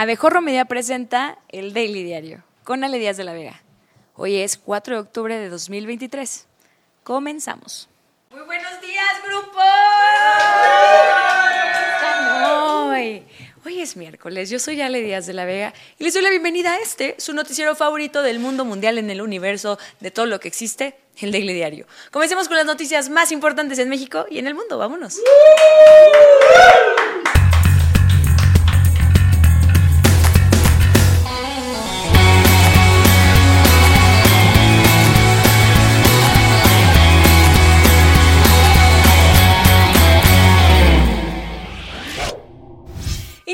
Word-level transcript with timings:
Abejorro 0.00 0.40
Media 0.40 0.64
presenta 0.64 1.36
el 1.50 1.74
Daily 1.74 2.02
Diario 2.02 2.42
con 2.64 2.84
Ale 2.84 2.98
Díaz 2.98 3.18
de 3.18 3.24
la 3.24 3.34
Vega. 3.34 3.60
Hoy 4.14 4.36
es 4.36 4.56
4 4.56 4.94
de 4.94 5.00
octubre 5.02 5.38
de 5.38 5.50
2023. 5.50 6.46
Comenzamos. 7.02 7.86
Muy 8.30 8.40
buenos 8.40 8.80
días, 8.80 9.22
grupo. 9.28 9.60
Hoy? 12.48 13.26
Hoy 13.66 13.82
es 13.82 13.94
miércoles, 13.98 14.48
yo 14.48 14.58
soy 14.58 14.80
Ale 14.80 15.02
Díaz 15.02 15.26
de 15.26 15.34
la 15.34 15.44
Vega 15.44 15.74
y 15.98 16.04
les 16.04 16.14
doy 16.14 16.22
la 16.22 16.30
bienvenida 16.30 16.72
a 16.72 16.78
este, 16.78 17.16
su 17.18 17.34
noticiero 17.34 17.76
favorito 17.76 18.22
del 18.22 18.38
mundo 18.38 18.64
mundial 18.64 18.96
en 18.96 19.10
el 19.10 19.20
universo, 19.20 19.78
de 20.00 20.10
todo 20.10 20.24
lo 20.24 20.40
que 20.40 20.48
existe, 20.48 20.96
el 21.18 21.30
Daily 21.30 21.52
Diario. 21.52 21.86
Comencemos 22.10 22.48
con 22.48 22.56
las 22.56 22.64
noticias 22.64 23.10
más 23.10 23.32
importantes 23.32 23.78
en 23.78 23.90
México 23.90 24.24
y 24.30 24.38
en 24.38 24.46
el 24.46 24.54
mundo, 24.54 24.78
vámonos. 24.78 25.20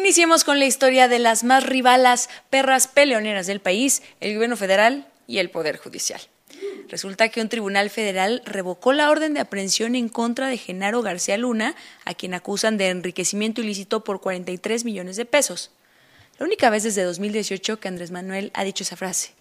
Iniciemos 0.07 0.45
con 0.45 0.61
la 0.61 0.67
historia 0.67 1.09
de 1.09 1.19
las 1.19 1.43
más 1.43 1.65
rivalas 1.65 2.31
perras 2.49 2.87
peleoneras 2.87 3.49
del 3.49 3.59
país, 3.59 4.05
el 4.21 4.35
gobierno 4.35 4.57
federal 4.57 5.09
y 5.27 5.39
el 5.39 5.51
Poder 5.51 5.79
Judicial. 5.79 6.21
Resulta 6.89 7.29
que 7.29 7.41
un 7.41 7.49
tribunal 7.49 7.91
federal 7.91 8.41
revocó 8.47 8.93
la 8.93 9.11
orden 9.11 9.35
de 9.35 9.41
aprehensión 9.41 9.97
en 9.97 10.09
contra 10.09 10.47
de 10.47 10.59
Genaro 10.59 11.03
García 11.03 11.37
Luna, 11.37 11.75
a 12.05 12.15
quien 12.15 12.35
acusan 12.35 12.79
de 12.79 12.91
enriquecimiento 12.91 13.63
ilícito 13.63 14.05
por 14.05 14.21
43 14.21 14.85
millones 14.85 15.17
de 15.17 15.25
pesos. 15.25 15.73
La 16.39 16.47
única 16.47 16.71
vez 16.71 16.85
desde 16.85 17.03
2018 17.03 17.81
que 17.81 17.89
Andrés 17.89 18.13
Manuel 18.13 18.53
ha 18.55 18.63
dicho 18.63 18.85
esa 18.85 18.95
frase. 18.95 19.33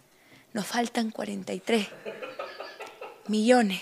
Nos 0.53 0.65
faltan 0.65 1.11
43 1.11 1.89
millones. 3.27 3.81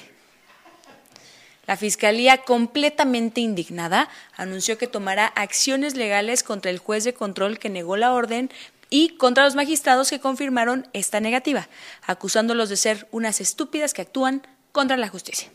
La 1.66 1.78
Fiscalía, 1.78 2.40
completamente 2.40 3.40
indignada, 3.40 4.10
anunció 4.36 4.78
que 4.78 4.88
tomará 4.88 5.28
acciones 5.28 5.96
legales 5.96 6.44
contra 6.44 6.70
el 6.70 6.78
juez 6.78 7.06
de 7.06 7.14
control 7.14 7.58
que 7.58 7.70
negó 7.70 7.96
la 7.96 8.14
orden 8.14 8.52
y 8.90 9.10
contra 9.18 9.46
los 9.46 9.56
magistrados 9.56 10.10
que 10.10 10.20
confirmaron 10.20 10.88
esta 10.92 11.22
negativa, 11.22 11.70
acusándolos 12.06 12.70
de 12.70 12.76
ser 12.76 13.08
unas 13.12 13.40
estúpidas 13.40 13.94
que 13.94 14.02
actúan 14.02 14.46
contra 14.74 14.98
la 14.98 15.08
justicia. 15.08 15.50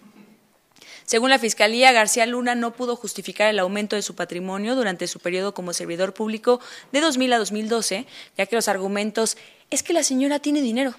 Según 1.04 1.30
la 1.30 1.38
Fiscalía, 1.38 1.92
García 1.92 2.26
Luna 2.26 2.54
no 2.54 2.72
pudo 2.72 2.96
justificar 2.96 3.48
el 3.48 3.58
aumento 3.58 3.96
de 3.96 4.02
su 4.02 4.14
patrimonio 4.14 4.74
durante 4.74 5.06
su 5.06 5.20
periodo 5.20 5.54
como 5.54 5.72
servidor 5.72 6.14
público 6.14 6.60
de 6.90 7.00
2000 7.00 7.32
a 7.34 7.38
2012, 7.38 8.06
ya 8.36 8.46
que 8.46 8.56
los 8.56 8.68
argumentos 8.68 9.36
es 9.70 9.82
que 9.82 9.92
la 9.92 10.02
señora 10.02 10.38
tiene 10.38 10.60
dinero 10.60 10.94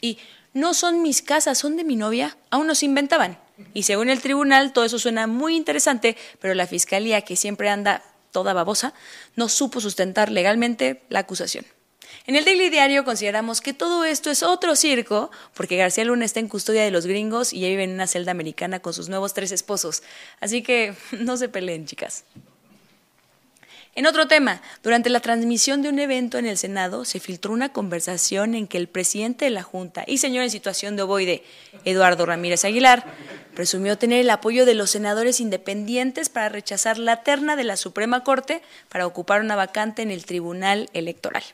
y 0.00 0.18
no 0.52 0.74
son 0.74 1.02
mis 1.02 1.22
casas, 1.22 1.58
son 1.58 1.76
de 1.76 1.84
mi 1.84 1.96
novia, 1.96 2.36
aún 2.50 2.66
no 2.66 2.74
se 2.74 2.86
inventaban. 2.86 3.38
Y 3.72 3.84
según 3.84 4.10
el 4.10 4.20
tribunal, 4.20 4.72
todo 4.72 4.84
eso 4.84 4.98
suena 4.98 5.26
muy 5.26 5.56
interesante, 5.56 6.16
pero 6.40 6.54
la 6.54 6.66
fiscalía, 6.66 7.22
que 7.22 7.36
siempre 7.36 7.68
anda 7.68 8.02
toda 8.32 8.52
babosa, 8.52 8.94
no 9.36 9.48
supo 9.48 9.80
sustentar 9.80 10.30
legalmente 10.30 11.02
la 11.08 11.20
acusación. 11.20 11.64
En 12.26 12.36
el 12.36 12.44
Daily 12.44 12.70
Diario 12.70 13.04
consideramos 13.04 13.60
que 13.60 13.74
todo 13.74 14.04
esto 14.04 14.30
es 14.30 14.42
otro 14.42 14.76
circo, 14.76 15.30
porque 15.54 15.76
García 15.76 16.04
Luna 16.04 16.24
está 16.24 16.40
en 16.40 16.48
custodia 16.48 16.82
de 16.82 16.90
los 16.90 17.06
gringos 17.06 17.52
y 17.52 17.60
ya 17.60 17.68
vive 17.68 17.84
en 17.84 17.92
una 17.92 18.06
celda 18.06 18.30
americana 18.30 18.80
con 18.80 18.94
sus 18.94 19.08
nuevos 19.08 19.34
tres 19.34 19.52
esposos. 19.52 20.02
Así 20.40 20.62
que 20.62 20.94
no 21.12 21.36
se 21.36 21.48
peleen, 21.48 21.86
chicas. 21.86 22.24
En 23.96 24.06
otro 24.06 24.26
tema, 24.26 24.60
durante 24.82 25.08
la 25.08 25.20
transmisión 25.20 25.80
de 25.80 25.88
un 25.88 26.00
evento 26.00 26.38
en 26.38 26.46
el 26.46 26.58
Senado 26.58 27.04
se 27.04 27.20
filtró 27.20 27.52
una 27.52 27.68
conversación 27.68 28.56
en 28.56 28.66
que 28.66 28.76
el 28.76 28.88
presidente 28.88 29.44
de 29.44 29.52
la 29.52 29.62
Junta 29.62 30.02
y 30.08 30.18
señor 30.18 30.42
en 30.42 30.50
situación 30.50 30.96
de 30.96 31.02
ovoide, 31.02 31.44
Eduardo 31.84 32.26
Ramírez 32.26 32.64
Aguilar, 32.64 33.04
presumió 33.54 33.96
tener 33.96 34.20
el 34.20 34.30
apoyo 34.30 34.66
de 34.66 34.74
los 34.74 34.90
senadores 34.90 35.40
independientes 35.40 36.28
para 36.28 36.48
rechazar 36.48 36.98
la 36.98 37.22
terna 37.22 37.54
de 37.54 37.62
la 37.62 37.76
Suprema 37.76 38.24
Corte 38.24 38.62
para 38.88 39.06
ocupar 39.06 39.40
una 39.40 39.54
vacante 39.54 40.02
en 40.02 40.10
el 40.10 40.24
Tribunal 40.24 40.90
Electoral. 40.92 41.44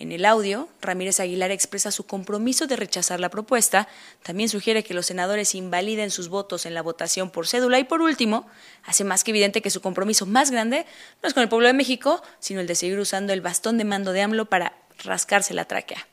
En 0.00 0.12
el 0.12 0.24
audio, 0.26 0.68
Ramírez 0.80 1.18
Aguilar 1.18 1.50
expresa 1.50 1.90
su 1.90 2.06
compromiso 2.06 2.68
de 2.68 2.76
rechazar 2.76 3.18
la 3.18 3.30
propuesta, 3.30 3.88
también 4.22 4.48
sugiere 4.48 4.84
que 4.84 4.94
los 4.94 5.06
senadores 5.06 5.56
invaliden 5.56 6.12
sus 6.12 6.28
votos 6.28 6.66
en 6.66 6.74
la 6.74 6.82
votación 6.82 7.30
por 7.30 7.48
cédula 7.48 7.80
y 7.80 7.84
por 7.84 8.00
último, 8.00 8.46
hace 8.84 9.02
más 9.02 9.24
que 9.24 9.32
evidente 9.32 9.60
que 9.60 9.70
su 9.70 9.80
compromiso 9.80 10.24
más 10.24 10.52
grande 10.52 10.86
no 11.20 11.28
es 11.28 11.34
con 11.34 11.42
el 11.42 11.48
pueblo 11.48 11.66
de 11.66 11.72
México, 11.72 12.22
sino 12.38 12.60
el 12.60 12.68
de 12.68 12.76
seguir 12.76 12.96
usando 13.00 13.32
el 13.32 13.40
bastón 13.40 13.76
de 13.76 13.84
mando 13.84 14.12
de 14.12 14.22
AMLO 14.22 14.44
para 14.44 14.72
rascarse 15.02 15.52
la 15.52 15.64
tráquea. 15.64 16.06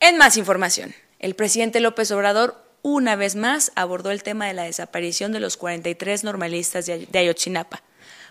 En 0.00 0.18
más 0.18 0.36
información, 0.36 0.94
el 1.18 1.34
presidente 1.34 1.80
López 1.80 2.10
Obrador 2.10 2.62
una 2.82 3.16
vez 3.16 3.36
más 3.36 3.72
abordó 3.74 4.10
el 4.10 4.22
tema 4.22 4.46
de 4.46 4.52
la 4.52 4.64
desaparición 4.64 5.32
de 5.32 5.40
los 5.40 5.56
43 5.56 6.24
normalistas 6.24 6.84
de 6.84 7.18
Ayotzinapa. 7.18 7.82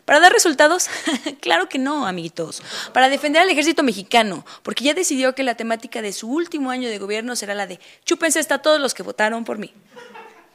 ¿Para 0.05 0.19
dar 0.19 0.33
resultados? 0.33 0.89
claro 1.41 1.69
que 1.69 1.79
no, 1.79 2.05
amiguitos. 2.05 2.61
Para 2.93 3.09
defender 3.09 3.41
al 3.41 3.49
ejército 3.49 3.83
mexicano, 3.83 4.45
porque 4.61 4.83
ya 4.83 4.93
decidió 4.93 5.33
que 5.33 5.43
la 5.43 5.55
temática 5.55 6.01
de 6.01 6.11
su 6.11 6.29
último 6.29 6.71
año 6.71 6.89
de 6.89 6.99
gobierno 6.99 7.35
será 7.35 7.55
la 7.55 7.67
de 7.67 7.79
chúpense 8.03 8.39
hasta 8.39 8.61
todos 8.61 8.81
los 8.81 8.93
que 8.93 9.03
votaron 9.03 9.45
por 9.45 9.57
mí. 9.57 9.73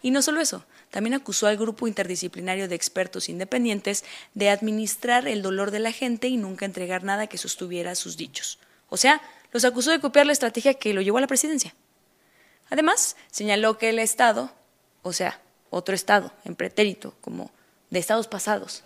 Y 0.03 0.11
no 0.11 0.23
solo 0.23 0.41
eso, 0.41 0.65
también 0.91 1.15
acusó 1.15 1.47
al 1.47 1.57
grupo 1.57 1.89
interdisciplinario 1.89 2.69
de 2.69 2.75
expertos 2.75 3.29
independientes 3.29 4.05
de 4.35 4.51
administrar 4.51 5.27
el 5.27 5.43
dolor 5.43 5.71
de 5.71 5.81
la 5.81 5.93
gente 5.93 6.29
y 6.29 6.37
nunca 6.37 6.67
entregar 6.67 7.03
nada 7.03 7.27
que 7.27 7.39
sostuviera 7.39 7.95
sus 7.95 8.17
dichos. 8.17 8.59
O 8.91 8.97
sea, 8.97 9.21
los 9.53 9.65
acusó 9.65 9.91
de 9.91 10.01
copiar 10.01 10.27
la 10.27 10.33
estrategia 10.33 10.75
que 10.75 10.95
lo 10.95 11.01
llevó 11.01 11.19
a 11.19 11.23
la 11.23 11.27
presidencia. 11.27 11.75
Además, 12.71 13.17
señaló 13.31 13.79
que 13.79 13.89
el 13.89 13.99
Estado, 13.99 14.53
o 15.03 15.13
sea, 15.13 15.41
otro 15.71 15.95
Estado, 15.95 16.33
en 16.45 16.55
pretérito, 16.55 17.15
como 17.23 17.51
de 17.91 17.99
estados 17.99 18.29
pasados, 18.29 18.85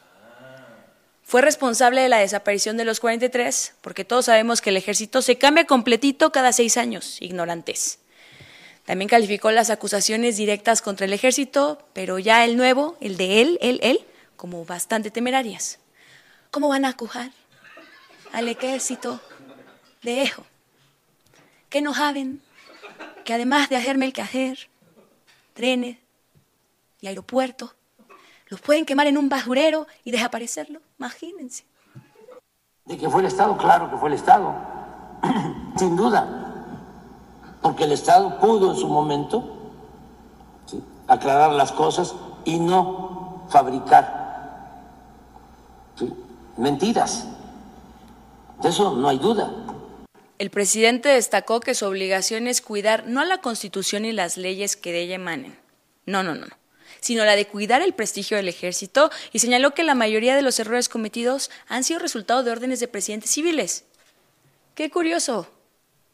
fue 1.23 1.41
responsable 1.41 2.01
de 2.03 2.09
la 2.09 2.19
desaparición 2.19 2.77
de 2.77 2.85
los 2.85 3.01
43, 3.01 3.75
porque 3.81 4.05
todos 4.05 4.27
sabemos 4.27 4.61
que 4.61 4.71
el 4.71 4.77
ejército 4.77 5.23
se 5.23 5.39
cambia 5.39 5.65
completito 5.65 6.33
cada 6.33 6.53
seis 6.53 6.77
años, 6.77 7.17
ignorantes. 7.21 8.01
También 8.85 9.09
calificó 9.09 9.51
las 9.53 9.71
acusaciones 9.71 10.37
directas 10.37 10.83
contra 10.83 11.07
el 11.07 11.13
ejército, 11.13 11.79
pero 11.93 12.19
ya 12.19 12.45
el 12.45 12.57
nuevo, 12.57 12.97
el 13.01 13.17
de 13.17 13.41
él, 13.41 13.59
él, 13.63 13.79
él, 13.83 14.01
como 14.37 14.65
bastante 14.65 15.11
temerarias. 15.11 15.79
¿Cómo 16.51 16.69
van 16.69 16.85
a 16.85 16.89
acusar 16.89 17.31
al 18.33 18.49
ejército 18.49 19.21
de 20.03 20.23
Ejo? 20.23 20.45
Que 21.71 21.81
no 21.81 21.95
saben 21.95 22.43
que 23.25 23.33
además 23.33 23.71
de 23.71 23.77
hacerme 23.77 24.07
el 24.07 24.13
quehacer, 24.13 24.69
trenes 25.55 25.99
y 27.01 27.07
aeropuertos, 27.07 27.75
los 28.53 28.61
pueden 28.61 28.85
quemar 28.85 29.07
en 29.07 29.17
un 29.17 29.31
basurero 29.31 29.87
y 30.05 30.11
desaparecerlo. 30.11 30.81
Imagínense. 30.99 31.65
De 32.85 32.99
que 32.99 33.09
fue 33.09 33.23
el 33.23 33.29
Estado, 33.29 33.57
claro 33.57 33.91
que 33.91 33.97
fue 33.97 34.11
el 34.11 34.15
Estado, 34.15 34.55
sin 35.79 35.97
duda, 35.97 36.29
porque 37.63 37.85
el 37.85 37.93
Estado 37.93 38.39
pudo 38.39 38.73
en 38.73 38.77
su 38.77 38.89
momento 38.89 39.73
aclarar 41.09 41.53
las 41.53 41.73
cosas 41.73 42.15
y 42.45 42.59
no 42.61 43.47
fabricar 43.49 44.85
mentiras. 46.59 47.27
De 48.63 48.69
eso 48.69 48.95
no 48.95 49.09
hay 49.09 49.19
duda. 49.19 49.51
El 50.39 50.51
presidente 50.51 51.09
destacó 51.09 51.61
que 51.61 51.75
su 51.75 51.87
obligación 51.87 52.47
es 52.49 52.61
cuidar 52.61 53.07
no 53.07 53.23
a 53.23 53.25
la 53.25 53.39
Constitución 53.39 54.05
y 54.05 54.13
las 54.13 54.37
leyes 54.37 54.77
que 54.77 54.93
de 54.93 55.01
ella 55.01 55.15
emanen. 55.15 55.59
No, 56.05 56.23
no, 56.23 56.35
no 56.35 56.62
sino 57.01 57.25
la 57.25 57.37
de 57.37 57.47
cuidar 57.47 57.83
el 57.83 57.95
prestigio 57.95 58.37
del 58.37 58.49
ejército 58.49 59.11
y 59.33 59.39
señaló 59.39 59.75
que 59.75 59.83
la 59.83 59.95
mayoría 59.95 60.37
de 60.37 60.43
los 60.43 60.59
errores 60.59 60.89
cometidos 60.89 61.51
han 61.69 61.85
sido 61.85 61.99
resultado 61.99 62.43
de 62.43 62.51
órdenes 62.51 62.81
de 62.81 62.89
presidentes 62.89 63.31
civiles. 63.31 63.85
Qué 64.75 64.91
curioso, 64.91 65.49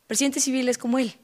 presidentes 0.06 0.44
civiles 0.44 0.78
como 0.78 0.98
él. 0.98 1.14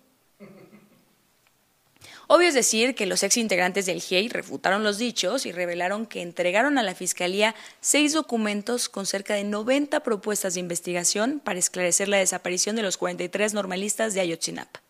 Obvio 2.26 2.49
es 2.49 2.55
decir 2.55 2.94
que 2.94 3.06
los 3.06 3.23
ex 3.23 3.37
integrantes 3.37 3.84
del 3.84 4.00
GIEI 4.00 4.29
refutaron 4.29 4.82
los 4.82 4.96
dichos 4.96 5.44
y 5.44 5.52
revelaron 5.52 6.06
que 6.06 6.23
entregaron 6.23 6.79
a 6.79 6.82
la 6.82 6.94
Fiscalía 6.94 7.55
seis 7.81 8.14
documentos 8.14 8.88
con 8.88 9.05
cerca 9.05 9.34
de 9.34 9.44
90 9.44 10.00
propuestas 10.00 10.55
de 10.55 10.61
investigación 10.61 11.40
para 11.44 11.58
esclarecer 11.58 12.08
la 12.08 12.17
desaparición 12.17 12.76
de 12.76 12.82
los 12.82 12.96
43 12.96 13.52
normalistas 13.52 14.14
de 14.14 14.20
Ayotzinapa. 14.20 14.83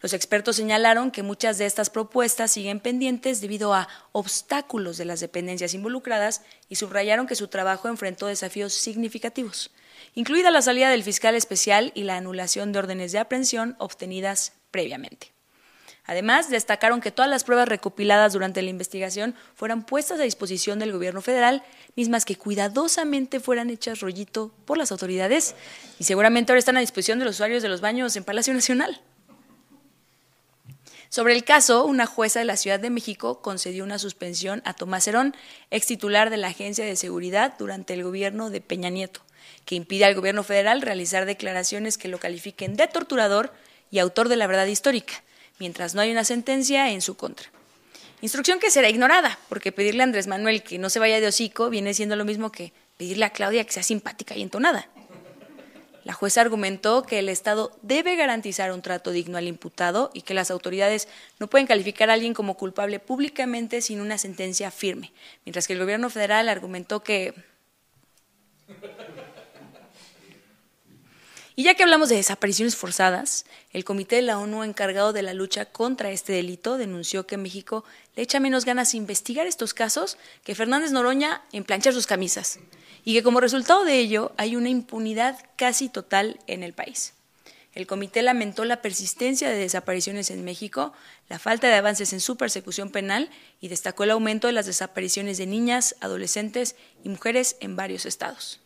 Los 0.00 0.12
expertos 0.12 0.56
señalaron 0.56 1.10
que 1.10 1.24
muchas 1.24 1.58
de 1.58 1.66
estas 1.66 1.90
propuestas 1.90 2.52
siguen 2.52 2.78
pendientes 2.78 3.40
debido 3.40 3.74
a 3.74 3.88
obstáculos 4.12 4.96
de 4.96 5.04
las 5.04 5.18
dependencias 5.20 5.74
involucradas 5.74 6.42
y 6.68 6.76
subrayaron 6.76 7.26
que 7.26 7.34
su 7.34 7.48
trabajo 7.48 7.88
enfrentó 7.88 8.26
desafíos 8.26 8.72
significativos, 8.72 9.72
incluida 10.14 10.52
la 10.52 10.62
salida 10.62 10.90
del 10.90 11.02
fiscal 11.02 11.34
especial 11.34 11.90
y 11.94 12.04
la 12.04 12.16
anulación 12.16 12.72
de 12.72 12.78
órdenes 12.78 13.10
de 13.10 13.18
aprehensión 13.18 13.74
obtenidas 13.78 14.52
previamente. 14.70 15.32
Además, 16.08 16.48
destacaron 16.48 17.02
que 17.02 17.10
todas 17.10 17.30
las 17.30 17.44
pruebas 17.44 17.68
recopiladas 17.68 18.32
durante 18.32 18.62
la 18.62 18.70
investigación 18.70 19.34
fueran 19.54 19.84
puestas 19.84 20.18
a 20.18 20.22
disposición 20.22 20.78
del 20.78 20.92
gobierno 20.92 21.20
federal, 21.20 21.62
mismas 21.96 22.24
que 22.24 22.36
cuidadosamente 22.36 23.40
fueran 23.40 23.68
hechas 23.68 24.00
rollito 24.00 24.54
por 24.64 24.78
las 24.78 24.90
autoridades 24.90 25.54
y 25.98 26.04
seguramente 26.04 26.50
ahora 26.50 26.60
están 26.60 26.78
a 26.78 26.80
disposición 26.80 27.18
de 27.18 27.26
los 27.26 27.34
usuarios 27.34 27.62
de 27.62 27.68
los 27.68 27.82
baños 27.82 28.16
en 28.16 28.24
Palacio 28.24 28.54
Nacional. 28.54 29.02
Sobre 31.10 31.34
el 31.34 31.44
caso, 31.44 31.86
una 31.86 32.04
jueza 32.04 32.38
de 32.38 32.44
la 32.44 32.58
Ciudad 32.58 32.78
de 32.78 32.90
México 32.90 33.40
concedió 33.40 33.82
una 33.82 33.98
suspensión 33.98 34.60
a 34.66 34.74
Tomás 34.74 35.08
Herón, 35.08 35.34
ex 35.70 35.86
titular 35.86 36.28
de 36.28 36.36
la 36.36 36.48
Agencia 36.48 36.84
de 36.84 36.96
Seguridad 36.96 37.54
durante 37.58 37.94
el 37.94 38.04
gobierno 38.04 38.50
de 38.50 38.60
Peña 38.60 38.90
Nieto, 38.90 39.22
que 39.64 39.74
impide 39.74 40.04
al 40.04 40.14
gobierno 40.14 40.42
federal 40.42 40.82
realizar 40.82 41.24
declaraciones 41.24 41.96
que 41.96 42.08
lo 42.08 42.18
califiquen 42.18 42.76
de 42.76 42.88
torturador 42.88 43.54
y 43.90 44.00
autor 44.00 44.28
de 44.28 44.36
la 44.36 44.46
verdad 44.46 44.66
histórica, 44.66 45.22
mientras 45.58 45.94
no 45.94 46.02
hay 46.02 46.10
una 46.10 46.24
sentencia 46.24 46.90
en 46.90 47.00
su 47.00 47.16
contra. 47.16 47.48
Instrucción 48.20 48.58
que 48.58 48.70
será 48.70 48.90
ignorada, 48.90 49.38
porque 49.48 49.72
pedirle 49.72 50.02
a 50.02 50.04
Andrés 50.04 50.26
Manuel 50.26 50.62
que 50.62 50.78
no 50.78 50.90
se 50.90 50.98
vaya 50.98 51.20
de 51.20 51.28
hocico 51.28 51.70
viene 51.70 51.94
siendo 51.94 52.16
lo 52.16 52.26
mismo 52.26 52.52
que 52.52 52.72
pedirle 52.98 53.24
a 53.24 53.30
Claudia 53.30 53.64
que 53.64 53.72
sea 53.72 53.82
simpática 53.82 54.36
y 54.36 54.42
entonada. 54.42 54.88
La 56.08 56.14
jueza 56.14 56.40
argumentó 56.40 57.02
que 57.02 57.18
el 57.18 57.28
Estado 57.28 57.70
debe 57.82 58.16
garantizar 58.16 58.72
un 58.72 58.80
trato 58.80 59.10
digno 59.10 59.36
al 59.36 59.46
imputado 59.46 60.10
y 60.14 60.22
que 60.22 60.32
las 60.32 60.50
autoridades 60.50 61.06
no 61.38 61.48
pueden 61.48 61.66
calificar 61.66 62.08
a 62.08 62.14
alguien 62.14 62.32
como 62.32 62.56
culpable 62.56 62.98
públicamente 62.98 63.82
sin 63.82 64.00
una 64.00 64.16
sentencia 64.16 64.70
firme, 64.70 65.12
mientras 65.44 65.66
que 65.66 65.74
el 65.74 65.80
gobierno 65.80 66.08
federal 66.08 66.48
argumentó 66.48 67.02
que... 67.02 67.34
Y 71.54 71.64
ya 71.64 71.74
que 71.74 71.82
hablamos 71.82 72.08
de 72.08 72.16
desapariciones 72.16 72.74
forzadas, 72.74 73.44
el 73.72 73.84
Comité 73.84 74.16
de 74.16 74.22
la 74.22 74.38
ONU 74.38 74.64
encargado 74.64 75.12
de 75.12 75.20
la 75.20 75.34
lucha 75.34 75.66
contra 75.66 76.10
este 76.10 76.32
delito 76.32 76.78
denunció 76.78 77.26
que 77.26 77.36
México 77.36 77.84
le 78.16 78.22
echa 78.22 78.40
menos 78.40 78.64
ganas 78.64 78.94
a 78.94 78.96
investigar 78.96 79.46
estos 79.46 79.74
casos 79.74 80.16
que 80.42 80.54
Fernández 80.54 80.90
Noroña 80.90 81.42
en 81.52 81.64
planchar 81.64 81.92
sus 81.92 82.06
camisas 82.06 82.60
y 83.04 83.14
que 83.14 83.22
como 83.22 83.40
resultado 83.40 83.84
de 83.84 83.98
ello 83.98 84.32
hay 84.36 84.56
una 84.56 84.68
impunidad 84.68 85.38
casi 85.56 85.88
total 85.88 86.38
en 86.46 86.62
el 86.62 86.72
país. 86.72 87.14
El 87.74 87.86
comité 87.86 88.22
lamentó 88.22 88.64
la 88.64 88.82
persistencia 88.82 89.48
de 89.48 89.56
desapariciones 89.56 90.30
en 90.30 90.44
México, 90.44 90.92
la 91.28 91.38
falta 91.38 91.68
de 91.68 91.74
avances 91.74 92.12
en 92.12 92.20
su 92.20 92.36
persecución 92.36 92.90
penal 92.90 93.30
y 93.60 93.68
destacó 93.68 94.04
el 94.04 94.10
aumento 94.10 94.48
de 94.48 94.52
las 94.52 94.66
desapariciones 94.66 95.38
de 95.38 95.46
niñas, 95.46 95.94
adolescentes 96.00 96.74
y 97.04 97.08
mujeres 97.08 97.56
en 97.60 97.76
varios 97.76 98.04
estados. 98.04 98.60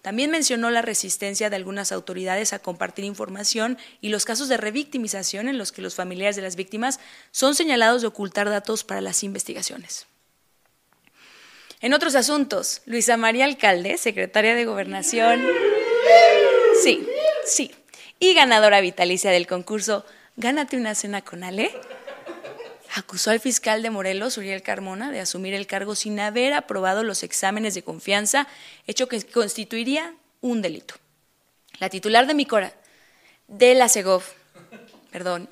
También 0.00 0.30
mencionó 0.30 0.70
la 0.70 0.82
resistencia 0.82 1.50
de 1.50 1.56
algunas 1.56 1.90
autoridades 1.90 2.52
a 2.52 2.60
compartir 2.60 3.04
información 3.04 3.76
y 4.00 4.08
los 4.08 4.24
casos 4.24 4.48
de 4.48 4.56
revictimización 4.56 5.48
en 5.48 5.58
los 5.58 5.72
que 5.72 5.82
los 5.82 5.96
familiares 5.96 6.36
de 6.36 6.42
las 6.42 6.54
víctimas 6.54 7.00
son 7.32 7.56
señalados 7.56 8.02
de 8.02 8.08
ocultar 8.08 8.48
datos 8.48 8.84
para 8.84 9.00
las 9.00 9.24
investigaciones. 9.24 10.06
En 11.80 11.94
otros 11.94 12.14
asuntos, 12.14 12.82
Luisa 12.86 13.16
María 13.16 13.44
Alcalde, 13.44 13.98
secretaria 13.98 14.54
de 14.54 14.64
Gobernación. 14.64 15.46
Sí, 16.82 17.06
sí. 17.44 17.74
Y 18.18 18.34
ganadora 18.34 18.80
vitalicia 18.80 19.30
del 19.30 19.46
concurso 19.46 20.04
Gánate 20.38 20.76
una 20.76 20.94
cena 20.94 21.22
con 21.22 21.42
Ale. 21.44 21.70
Acusó 22.94 23.30
al 23.30 23.40
fiscal 23.40 23.82
de 23.82 23.88
Morelos, 23.88 24.36
Uriel 24.36 24.62
Carmona, 24.62 25.10
de 25.10 25.20
asumir 25.20 25.54
el 25.54 25.66
cargo 25.66 25.94
sin 25.94 26.20
haber 26.20 26.52
aprobado 26.52 27.02
los 27.04 27.22
exámenes 27.22 27.74
de 27.74 27.82
confianza, 27.82 28.46
hecho 28.86 29.08
que 29.08 29.22
constituiría 29.22 30.14
un 30.42 30.60
delito. 30.60 30.94
La 31.78 31.88
titular 31.88 32.26
de 32.26 32.34
Micora, 32.34 32.74
de 33.48 33.74
la 33.74 33.88
Segov, 33.88 34.22
perdón, 35.10 35.48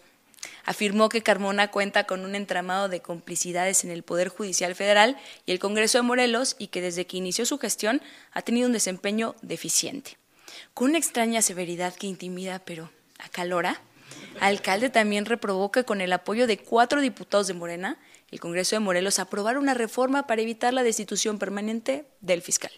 afirmó 0.65 1.09
que 1.09 1.23
Carmona 1.23 1.71
cuenta 1.71 2.05
con 2.05 2.25
un 2.25 2.35
entramado 2.35 2.89
de 2.89 3.01
complicidades 3.01 3.85
en 3.85 3.91
el 3.91 4.03
Poder 4.03 4.29
Judicial 4.29 4.75
Federal 4.75 5.17
y 5.47 5.53
el 5.53 5.59
Congreso 5.59 5.99
de 5.99 6.03
Morelos 6.03 6.57
y 6.59 6.69
que 6.69 6.81
desde 6.81 7.07
que 7.07 7.17
inició 7.17 7.47
su 7.47 7.59
gestión 7.59 8.01
ha 8.33 8.43
tenido 8.43 8.67
un 8.67 8.73
desempeño 8.73 9.35
deficiente. 9.43 10.17
Con 10.73 10.91
una 10.91 10.99
extraña 10.99 11.43
severidad 11.43 11.95
que 11.95 12.07
intimida 12.07 12.59
pero 12.61 12.91
acalora, 13.19 13.81
alcalde 14.41 14.91
también 14.91 15.27
reprobó 15.27 15.71
que 15.71 15.85
con 15.85 16.01
el 16.01 16.13
apoyo 16.13 16.47
de 16.47 16.59
cuatro 16.59 17.01
diputados 17.01 17.47
de 17.47 17.55
Morena, 17.55 17.99
el 18.31 18.41
Congreso 18.41 18.77
de 18.77 18.81
Morelos 18.81 19.19
aprobara 19.19 19.59
una 19.59 19.75
reforma 19.75 20.27
para 20.27 20.43
evitar 20.43 20.75
la 20.75 20.83
destitución 20.83 21.39
permanente 21.39 22.07
del 22.21 22.43
fiscal. 22.43 22.73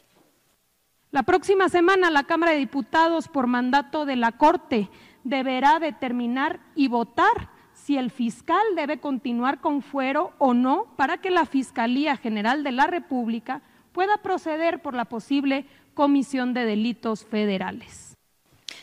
La 1.13 1.23
próxima 1.23 1.69
semana 1.69 2.11
la 2.11 2.25
Cámara 2.25 2.53
de 2.53 2.59
Diputados, 2.59 3.29
por 3.29 3.47
mandato 3.47 4.05
de 4.05 4.17
la 4.17 4.33
Corte, 4.33 4.91
deberá 5.25 5.79
determinar 5.79 6.61
y 6.75 6.89
votar 6.89 7.56
si 7.87 7.97
el 7.97 8.11
fiscal 8.11 8.65
debe 8.75 8.99
continuar 8.99 9.61
con 9.61 9.81
fuero 9.81 10.33
o 10.39 10.55
no 10.55 10.93
para 10.97 11.19
que 11.19 11.31
la 11.31 11.47
Fiscalía 11.47 12.17
General 12.17 12.65
de 12.65 12.73
la 12.73 12.89
República 12.89 13.63
pueda 13.93 14.17
proceder 14.19 14.83
por 14.83 14.95
la 14.95 15.05
posible 15.05 15.67
comisión 15.95 16.53
de 16.53 16.65
delitos 16.65 17.25
federales. 17.25 18.15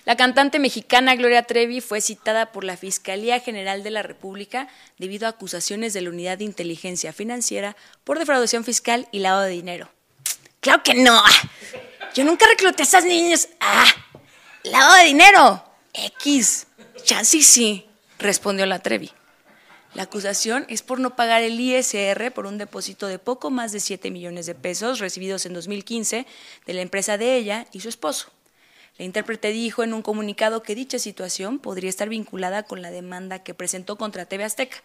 La 0.06 0.16
cantante 0.16 0.58
mexicana 0.58 1.16
Gloria 1.16 1.44
Trevi 1.44 1.82
fue 1.82 2.00
citada 2.00 2.54
por 2.54 2.64
la 2.64 2.78
Fiscalía 2.78 3.42
General 3.42 3.84
de 3.84 3.92
la 3.92 4.04
República 4.04 4.70
debido 4.98 5.28
a 5.28 5.32
acusaciones 5.32 5.92
de 5.92 6.02
la 6.02 6.10
Unidad 6.10 6.38
de 6.38 6.46
Inteligencia 6.46 7.12
Financiera 7.12 7.76
por 8.06 8.20
defraudación 8.20 8.64
fiscal 8.64 9.10
y 9.12 9.20
lavado 9.20 9.44
de 9.44 9.52
dinero. 9.52 9.90
¡Claro 10.62 10.82
que 10.82 10.94
no! 10.94 11.22
Yo 12.16 12.24
nunca 12.24 12.48
recluté 12.48 12.84
a 12.84 12.86
esas 12.86 13.04
niñas. 13.04 13.50
¡Ah! 13.60 13.86
¡Lavado 14.64 14.96
de 14.96 15.04
dinero! 15.04 15.64
X. 15.94 16.68
Chancy 17.04 17.44
sí 17.44 17.90
respondió 18.24 18.66
la 18.66 18.80
Trevi. 18.80 19.12
La 19.94 20.04
acusación 20.04 20.66
es 20.70 20.82
por 20.82 21.00
no 21.00 21.16
pagar 21.16 21.44
el 21.44 21.60
ISR 21.60 22.32
por 22.32 22.48
un 22.48 22.58
depósito 22.58 23.06
de 23.06 23.20
poco 23.20 23.52
más 23.52 23.72
de 23.72 23.80
7 23.80 24.10
millones 24.10 24.48
de 24.48 24.56
pesos 24.56 24.98
recibidos 24.98 25.46
en 25.46 25.54
2015 25.54 26.26
de 26.66 26.74
la 26.74 26.82
empresa 26.82 27.20
de 27.20 27.36
ella 27.36 27.68
y 27.72 27.82
su 27.82 27.90
esposo. 27.90 28.32
La 28.98 29.06
intérprete 29.06 29.50
dijo 29.50 29.84
en 29.84 29.94
un 29.94 30.02
comunicado 30.02 30.64
que 30.64 30.74
dicha 30.74 30.98
situación 30.98 31.60
podría 31.60 31.90
estar 31.90 32.10
vinculada 32.10 32.64
con 32.64 32.82
la 32.82 32.90
demanda 32.90 33.44
que 33.44 33.54
presentó 33.54 33.98
contra 33.98 34.26
TV 34.26 34.44
Azteca. 34.44 34.78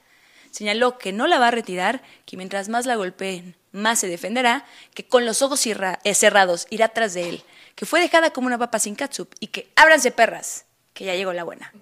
Señaló 0.50 0.98
que 0.98 1.12
no 1.12 1.26
la 1.26 1.38
va 1.38 1.48
a 1.48 1.52
retirar, 1.52 2.02
que 2.26 2.36
mientras 2.36 2.68
más 2.68 2.86
la 2.86 2.96
golpeen, 2.96 3.54
más 3.72 3.98
se 4.00 4.08
defenderá, 4.08 4.66
que 4.94 5.06
con 5.06 5.24
los 5.26 5.42
ojos 5.42 5.64
eh, 5.66 6.14
cerrados 6.14 6.66
irá 6.70 6.88
tras 6.88 7.14
de 7.14 7.28
él, 7.28 7.42
que 7.74 7.86
fue 7.86 8.00
dejada 8.00 8.30
como 8.30 8.46
una 8.46 8.58
papa 8.58 8.78
sin 8.78 8.94
catsup 8.94 9.32
y 9.40 9.48
que 9.48 9.70
ábranse 9.76 10.10
perras, 10.10 10.64
que 10.92 11.04
ya 11.04 11.14
llegó 11.14 11.32
la 11.32 11.44
buena. 11.44 11.72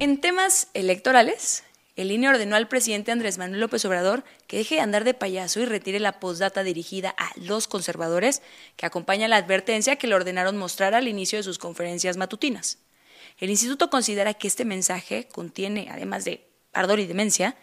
En 0.00 0.16
temas 0.18 0.68
electorales, 0.72 1.62
el 1.94 2.10
INE 2.10 2.30
ordenó 2.30 2.56
al 2.56 2.68
presidente 2.68 3.12
Andrés 3.12 3.36
Manuel 3.36 3.60
López 3.60 3.84
Obrador 3.84 4.24
que 4.46 4.56
deje 4.56 4.76
de 4.76 4.80
andar 4.80 5.04
de 5.04 5.12
payaso 5.12 5.60
y 5.60 5.66
retire 5.66 6.00
la 6.00 6.20
postdata 6.20 6.62
dirigida 6.62 7.14
a 7.18 7.30
los 7.36 7.68
conservadores 7.68 8.40
que 8.76 8.86
acompaña 8.86 9.28
la 9.28 9.36
advertencia 9.36 9.96
que 9.96 10.06
le 10.06 10.14
ordenaron 10.14 10.56
mostrar 10.56 10.94
al 10.94 11.06
inicio 11.06 11.38
de 11.38 11.42
sus 11.42 11.58
conferencias 11.58 12.16
matutinas. 12.16 12.78
El 13.36 13.50
instituto 13.50 13.90
considera 13.90 14.32
que 14.32 14.48
este 14.48 14.64
mensaje 14.64 15.28
contiene, 15.28 15.88
además 15.90 16.24
de 16.24 16.48
ardor 16.72 16.98
y 17.00 17.06
demencia, 17.06 17.56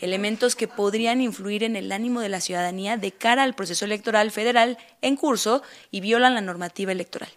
elementos 0.00 0.56
que 0.56 0.66
podrían 0.66 1.20
influir 1.20 1.62
en 1.62 1.76
el 1.76 1.92
ánimo 1.92 2.20
de 2.20 2.28
la 2.28 2.40
ciudadanía 2.40 2.96
de 2.96 3.12
cara 3.12 3.44
al 3.44 3.54
proceso 3.54 3.84
electoral 3.84 4.32
federal 4.32 4.78
en 5.00 5.14
curso 5.14 5.62
y 5.92 6.00
violan 6.00 6.34
la 6.34 6.40
normativa 6.40 6.90
electoral. 6.90 7.30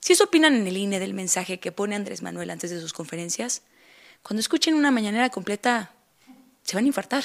Si 0.00 0.12
eso 0.12 0.24
opinan 0.24 0.54
en 0.54 0.66
el 0.66 0.76
INE 0.76 1.00
del 1.00 1.14
mensaje 1.14 1.60
que 1.60 1.72
pone 1.72 1.96
Andrés 1.96 2.22
Manuel 2.22 2.50
antes 2.50 2.70
de 2.70 2.80
sus 2.80 2.92
conferencias, 2.92 3.62
cuando 4.22 4.40
escuchen 4.40 4.74
una 4.74 4.90
mañanera 4.90 5.30
completa, 5.30 5.92
se 6.62 6.76
van 6.76 6.84
a 6.84 6.88
infartar. 6.88 7.24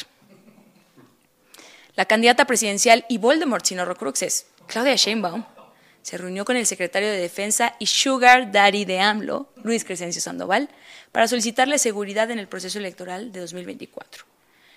La 1.96 2.06
candidata 2.06 2.46
presidencial 2.46 3.06
y 3.08 3.20
Voldemort 3.20 3.66
sin 3.66 3.80
horrocruxes, 3.80 4.48
Claudia 4.68 4.96
Sheinbaum, 4.96 5.46
se 6.02 6.18
reunió 6.18 6.44
con 6.44 6.58
el 6.58 6.66
secretario 6.66 7.10
de 7.10 7.18
Defensa 7.18 7.76
y 7.80 7.86
Sugar 7.86 8.52
Daddy 8.52 8.84
de 8.86 9.00
AMLO, 9.00 9.54
Luis 9.64 9.86
Crescencio 9.86 10.22
Sandoval, 10.22 10.70
para 11.12 11.28
solicitarle 11.28 11.78
seguridad 11.78 12.30
en 12.32 12.40
el 12.40 12.48
proceso 12.48 12.80
electoral 12.80 13.32
de 13.32 13.40
2024. 13.40 14.26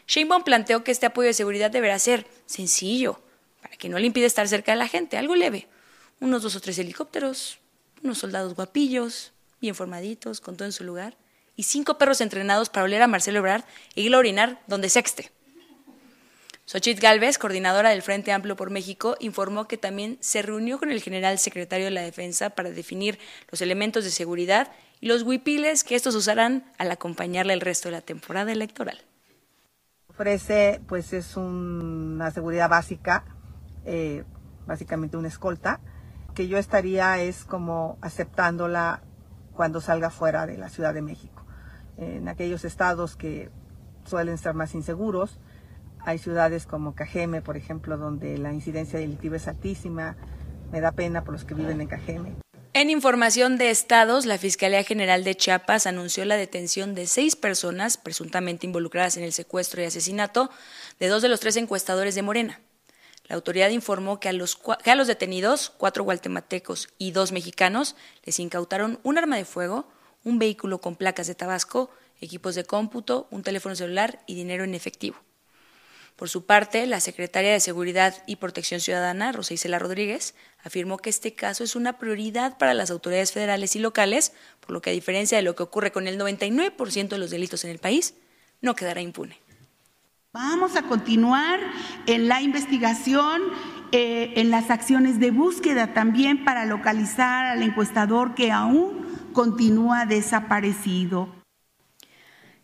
Sheinbaum 0.06 0.44
planteó 0.44 0.84
que 0.84 0.92
este 0.92 1.06
apoyo 1.06 1.26
de 1.26 1.34
seguridad 1.34 1.70
deberá 1.70 1.98
ser 1.98 2.26
sencillo, 2.46 3.20
para 3.60 3.76
que 3.76 3.88
no 3.88 3.98
le 3.98 4.06
impida 4.06 4.26
estar 4.26 4.46
cerca 4.46 4.72
de 4.72 4.78
la 4.78 4.86
gente, 4.86 5.18
algo 5.18 5.34
leve. 5.34 5.66
Unos 6.20 6.42
dos 6.42 6.54
o 6.54 6.60
tres 6.60 6.78
helicópteros, 6.78 7.58
unos 8.06 8.18
soldados 8.18 8.54
guapillos, 8.54 9.32
bien 9.60 9.74
formaditos, 9.74 10.40
con 10.40 10.56
todo 10.56 10.66
en 10.66 10.72
su 10.72 10.84
lugar, 10.84 11.16
y 11.56 11.64
cinco 11.64 11.98
perros 11.98 12.20
entrenados 12.20 12.68
para 12.70 12.84
oler 12.84 13.02
a 13.02 13.08
Marcelo 13.08 13.38
Ebrard 13.38 13.64
e 13.94 14.02
ir 14.02 14.14
a 14.14 14.18
orinar 14.18 14.62
donde 14.66 14.88
se. 14.88 15.02
Xochitl 16.66 17.00
Galvez, 17.00 17.38
coordinadora 17.38 17.90
del 17.90 18.02
Frente 18.02 18.32
Amplio 18.32 18.56
por 18.56 18.70
México, 18.70 19.16
informó 19.20 19.68
que 19.68 19.78
también 19.78 20.18
se 20.20 20.42
reunió 20.42 20.78
con 20.78 20.90
el 20.90 21.00
general 21.00 21.38
secretario 21.38 21.86
de 21.86 21.92
la 21.92 22.02
Defensa 22.02 22.50
para 22.50 22.70
definir 22.70 23.20
los 23.50 23.60
elementos 23.60 24.02
de 24.02 24.10
seguridad 24.10 24.72
y 25.00 25.06
los 25.06 25.22
huipiles 25.22 25.84
que 25.84 25.94
estos 25.94 26.16
usarán 26.16 26.64
al 26.78 26.90
acompañarle 26.90 27.52
el 27.52 27.60
resto 27.60 27.88
de 27.88 27.92
la 27.92 28.00
temporada 28.00 28.50
electoral. 28.50 29.00
Ofrece, 30.08 30.80
pues 30.88 31.12
es 31.12 31.36
una 31.36 32.32
seguridad 32.32 32.68
básica, 32.68 33.24
eh, 33.84 34.24
básicamente 34.66 35.16
una 35.16 35.28
escolta, 35.28 35.80
que 36.36 36.48
yo 36.48 36.58
estaría 36.58 37.18
es 37.18 37.44
como 37.46 37.96
aceptándola 38.02 39.00
cuando 39.54 39.80
salga 39.80 40.10
fuera 40.10 40.46
de 40.46 40.58
la 40.58 40.68
Ciudad 40.68 40.94
de 40.94 41.02
México. 41.02 41.42
en 41.96 42.28
aquellos 42.28 42.66
estados 42.66 43.16
que 43.16 43.48
suelen 44.04 44.36
ser 44.36 44.52
más 44.52 44.74
inseguros. 44.74 45.38
Hay 46.00 46.18
ciudades 46.18 46.66
como 46.66 46.94
Cajeme, 46.94 47.40
por 47.40 47.56
ejemplo, 47.56 47.96
donde 47.96 48.36
la 48.36 48.52
incidencia 48.52 48.98
delictiva 48.98 49.36
es 49.36 49.48
altísima. 49.48 50.14
Me 50.70 50.82
da 50.82 50.92
pena 50.92 51.24
por 51.24 51.32
los 51.32 51.46
que 51.46 51.54
viven 51.54 51.80
en 51.80 51.88
Cajeme. 51.88 52.34
En 52.74 52.90
información 52.90 53.56
de 53.56 53.70
estados, 53.70 54.26
la 54.26 54.36
Fiscalía 54.36 54.84
General 54.84 55.24
de 55.24 55.34
Chiapas 55.34 55.86
anunció 55.86 56.26
la 56.26 56.36
detención 56.36 56.94
de 56.94 57.06
seis 57.06 57.34
personas 57.34 57.96
presuntamente 57.96 58.66
involucradas 58.66 59.16
en 59.16 59.24
el 59.24 59.32
secuestro 59.32 59.80
y 59.80 59.86
asesinato 59.86 60.50
de 61.00 61.08
dos 61.08 61.22
de 61.22 61.30
los 61.30 61.40
tres 61.40 61.56
encuestadores 61.56 62.14
de 62.14 62.20
Morena. 62.20 62.60
La 63.28 63.34
autoridad 63.34 63.70
informó 63.70 64.20
que 64.20 64.28
a 64.28 64.32
los, 64.32 64.58
detenidos, 65.06 65.70
cuatro 65.70 66.04
guatemaltecos 66.04 66.88
y 66.96 67.10
dos 67.10 67.32
mexicanos, 67.32 67.96
les 68.24 68.38
incautaron 68.38 69.00
un 69.02 69.18
arma 69.18 69.36
de 69.36 69.44
fuego, 69.44 69.88
un 70.22 70.38
vehículo 70.38 70.80
con 70.80 70.96
placas 70.96 71.26
de 71.26 71.34
Tabasco, 71.34 71.90
equipos 72.20 72.54
de 72.54 72.64
cómputo, 72.64 73.26
un 73.30 73.42
teléfono 73.42 73.74
celular 73.74 74.20
y 74.26 74.34
dinero 74.34 74.64
en 74.64 74.74
efectivo. 74.74 75.16
Por 76.14 76.30
su 76.30 76.46
parte, 76.46 76.86
la 76.86 77.00
secretaria 77.00 77.52
de 77.52 77.60
Seguridad 77.60 78.22
y 78.26 78.36
Protección 78.36 78.80
Ciudadana, 78.80 79.32
Rosa 79.32 79.52
Isela 79.52 79.78
Rodríguez, 79.78 80.34
afirmó 80.62 80.96
que 80.96 81.10
este 81.10 81.34
caso 81.34 81.62
es 81.62 81.76
una 81.76 81.98
prioridad 81.98 82.56
para 82.56 82.72
las 82.72 82.90
autoridades 82.90 83.32
federales 83.32 83.76
y 83.76 83.80
locales, 83.80 84.32
por 84.60 84.70
lo 84.70 84.80
que 84.80 84.90
a 84.90 84.94
diferencia 84.94 85.36
de 85.36 85.42
lo 85.42 85.54
que 85.54 85.64
ocurre 85.64 85.92
con 85.92 86.08
el 86.08 86.18
99% 86.18 87.08
de 87.08 87.18
los 87.18 87.30
delitos 87.30 87.64
en 87.64 87.70
el 87.70 87.78
país, 87.78 88.14
no 88.62 88.74
quedará 88.74 89.02
impune. 89.02 89.45
Vamos 90.38 90.76
a 90.76 90.82
continuar 90.82 91.58
en 92.04 92.28
la 92.28 92.42
investigación, 92.42 93.40
eh, 93.90 94.34
en 94.36 94.50
las 94.50 94.68
acciones 94.68 95.18
de 95.18 95.30
búsqueda 95.30 95.94
también 95.94 96.44
para 96.44 96.66
localizar 96.66 97.46
al 97.46 97.62
encuestador 97.62 98.34
que 98.34 98.52
aún 98.52 99.30
continúa 99.32 100.04
desaparecido. 100.04 101.34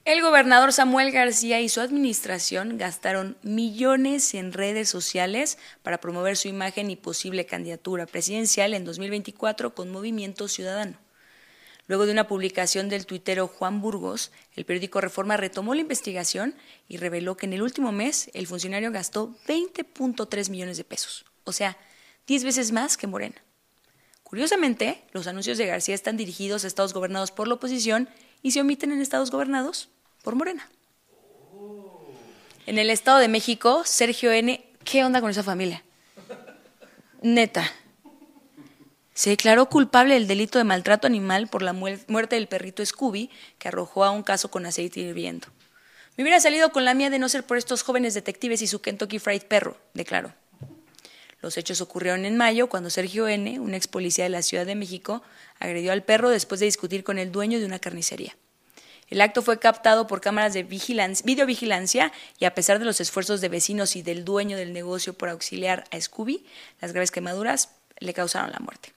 El 0.05 0.21
gobernador 0.21 0.75
Samuel 0.75 1.13
García 1.13 1.63
y 1.63 1.71
su 1.71 1.81
administración 1.81 2.77
gastaron 2.77 3.39
millones 3.43 4.35
en 4.35 4.53
redes 4.53 4.91
sociales 4.91 5.57
para 5.83 5.99
promover 5.99 6.37
su 6.37 6.49
imagen 6.49 6.91
y 6.91 6.97
posible 6.97 7.47
candidatura 7.47 8.05
presidencial 8.05 8.75
en 8.75 8.85
2024 8.85 9.75
con 9.75 9.91
Movimiento 9.91 10.47
Ciudadano. 10.47 10.99
Luego 11.89 12.07
de 12.07 12.13
una 12.13 12.29
publicación 12.29 12.89
del 12.89 13.07
tuitero 13.07 13.49
Juan 13.49 13.81
Burgos, 13.81 14.31
el 14.55 14.65
periódico 14.65 15.01
Reforma 15.01 15.37
retomó 15.37 15.75
la 15.75 15.81
investigación 15.81 16.55
y 16.89 16.97
reveló 16.97 17.37
que 17.37 17.47
en 17.47 17.55
el 17.55 17.63
último 17.63 17.93
mes 17.93 18.31
el 18.35 18.47
funcionario 18.47 18.93
gastó 18.93 19.37
20.3 19.47 20.51
millones 20.51 20.77
de 20.77 20.85
pesos, 20.85 21.25
o 21.45 21.53
sea, 21.53 21.77
10 22.27 22.45
veces 22.45 22.73
más 22.73 22.97
que 22.97 23.07
Morena. 23.07 23.43
Curiosamente, 24.23 25.03
los 25.13 25.27
anuncios 25.27 25.59
de 25.59 25.67
García 25.67 25.95
están 25.95 26.17
dirigidos 26.17 26.65
a 26.65 26.67
estados 26.67 26.95
gobernados 26.95 27.33
por 27.33 27.49
la 27.49 27.55
oposición 27.55 28.09
y 28.43 28.53
se 28.53 28.61
omiten 28.61 28.93
en 28.93 29.01
estados 29.01 29.31
gobernados 29.31 29.91
por 30.23 30.37
Morena. 30.37 30.71
En 32.65 32.79
el 32.79 32.91
Estado 32.91 33.19
de 33.19 33.29
México, 33.29 33.83
Sergio 33.85 34.33
N. 34.33 34.65
¿Qué 34.85 35.05
onda 35.05 35.21
con 35.21 35.31
esa 35.31 35.43
familia? 35.43 35.85
Neta. 37.21 37.71
Se 39.15 39.31
declaró 39.31 39.69
culpable 39.69 40.15
del 40.15 40.27
delito 40.27 40.59
de 40.59 40.65
maltrato 40.65 41.07
animal 41.07 41.49
por 41.49 41.63
la 41.63 41.73
muerte 41.73 42.37
del 42.37 42.49
perrito 42.49 42.85
Scooby, 42.85 43.31
que 43.59 43.69
arrojó 43.69 44.05
a 44.05 44.11
un 44.11 44.23
caso 44.23 44.51
con 44.51 44.65
aceite 44.65 45.01
hirviendo. 45.01 45.49
Me 46.17 46.25
hubiera 46.25 46.41
salido 46.41 46.73
con 46.73 46.85
la 46.85 46.95
mía 46.95 47.11
de 47.11 47.19
no 47.19 47.29
ser 47.29 47.45
por 47.45 47.57
estos 47.57 47.83
jóvenes 47.83 48.15
detectives 48.15 48.63
y 48.63 48.67
su 48.67 48.81
Kentucky 48.81 49.19
Fried 49.19 49.43
Perro, 49.43 49.77
declaró. 49.95 50.35
Los 51.41 51.59
hechos 51.59 51.81
ocurrieron 51.81 52.25
en 52.25 52.37
mayo, 52.37 52.69
cuando 52.69 52.89
Sergio 52.89 53.27
N., 53.29 53.59
un 53.59 53.75
ex 53.75 53.89
policía 53.89 54.25
de 54.25 54.31
la 54.31 54.43
Ciudad 54.43 54.65
de 54.65 54.77
México, 54.77 55.23
agredió 55.59 55.93
al 55.93 56.05
perro 56.05 56.31
después 56.31 56.61
de 56.61 56.67
discutir 56.67 57.03
con 57.03 57.19
el 57.19 57.33
dueño 57.33 57.59
de 57.59 57.67
una 57.67 57.81
carnicería. 57.81 58.37
El 59.09 59.21
acto 59.21 59.43
fue 59.43 59.59
captado 59.59 60.07
por 60.07 60.21
cámaras 60.21 60.55
de 60.55 60.63
videovigilancia 60.63 62.13
y 62.39 62.45
a 62.45 62.55
pesar 62.55 62.79
de 62.79 62.85
los 62.87 63.01
esfuerzos 63.01 63.41
de 63.41 63.49
vecinos 63.49 63.97
y 63.97 64.03
del 64.03 64.25
dueño 64.25 64.57
del 64.57 64.73
negocio 64.73 65.13
por 65.13 65.29
auxiliar 65.29 65.85
a 65.91 66.01
Scooby, 66.01 66.47
las 66.81 66.93
graves 66.93 67.11
quemaduras 67.11 67.75
le 68.03 68.15
causaron 68.15 68.51
la 68.51 68.59
muerte. 68.59 68.93